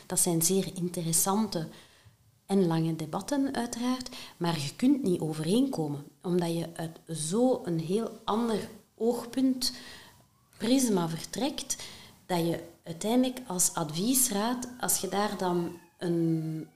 [0.08, 1.68] dat zijn zeer interessante
[2.46, 8.70] en lange debatten uiteraard, maar je kunt niet overeenkomen, omdat je uit zo'n heel ander
[9.02, 9.74] oogpunt,
[10.58, 11.76] prisma vertrekt,
[12.26, 16.68] dat je uiteindelijk als adviesraad, als je daar dan een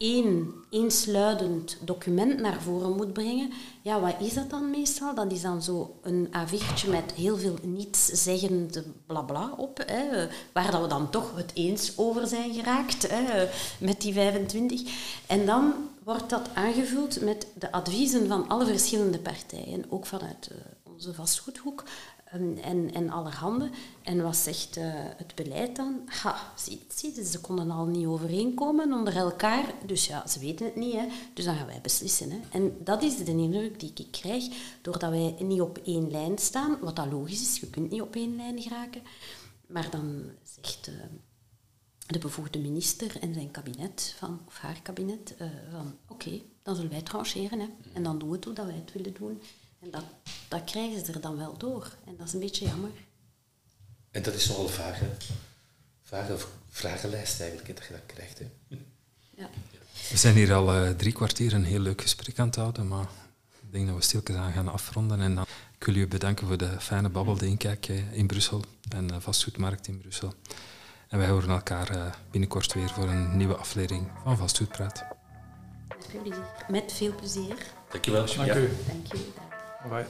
[0.00, 3.50] één eensluidend document naar voren moet brengen,
[3.82, 5.14] ja, wat is dat dan meestal?
[5.14, 10.80] Dat is dan zo een A4'tje met heel veel nietszeggende blabla op, hè, waar dat
[10.80, 13.48] we dan toch het eens over zijn geraakt, hè,
[13.78, 14.82] met die 25.
[15.26, 20.58] En dan wordt dat aangevuld met de adviezen van alle verschillende partijen, ook vanuit uh,
[21.00, 21.84] onze vastgoedhoek
[22.34, 23.70] um, en, en allerhande.
[24.02, 26.02] En wat zegt uh, het beleid dan?
[26.06, 30.76] Ha, zie, zie, ze konden al niet overeenkomen onder elkaar, dus ja, ze weten het
[30.76, 31.06] niet, hè.
[31.34, 32.30] dus dan gaan wij beslissen.
[32.30, 32.38] Hè.
[32.50, 34.44] En dat is de indruk die ik krijg,
[34.82, 38.14] doordat wij niet op één lijn staan, wat dat logisch is, je kunt niet op
[38.14, 39.02] één lijn geraken,
[39.66, 40.88] maar dan zegt...
[40.88, 40.94] Uh,
[42.06, 46.90] de bevoegde minister en zijn kabinet, van, of haar kabinet, uh, van oké, dan zullen
[46.90, 47.60] wij trancheren.
[47.60, 47.66] Hè.
[47.92, 49.40] En dan doen we het hoe dat wij het willen doen.
[49.80, 50.04] En dat,
[50.48, 51.96] dat krijgen ze er dan wel door.
[52.06, 52.90] En dat is een beetje jammer.
[54.10, 55.04] En dat is nogal vage,
[56.02, 56.36] vage
[56.68, 58.38] vragenlijst eigenlijk, dat je dat krijgt.
[58.38, 58.46] Hè.
[59.36, 59.48] Ja.
[60.10, 63.08] We zijn hier al uh, drie kwartier een heel leuk gesprek aan het houden, maar
[63.62, 65.20] ik denk dat we stilkens aan gaan afronden.
[65.20, 65.46] En dan,
[65.78, 69.86] ik wil u bedanken voor de fijne babbel, de inkijk in Brussel en de vastgoedmarkt
[69.86, 70.34] in Brussel.
[71.08, 75.04] En wij horen elkaar binnenkort weer voor een nieuwe aflevering van Vastgoedpraat.
[75.88, 76.44] Met veel plezier.
[76.68, 77.56] Met veel plezier.
[77.90, 78.26] Dankjewel.
[78.26, 78.68] Dank u.
[78.86, 79.18] Dank u.
[79.88, 80.04] Bye.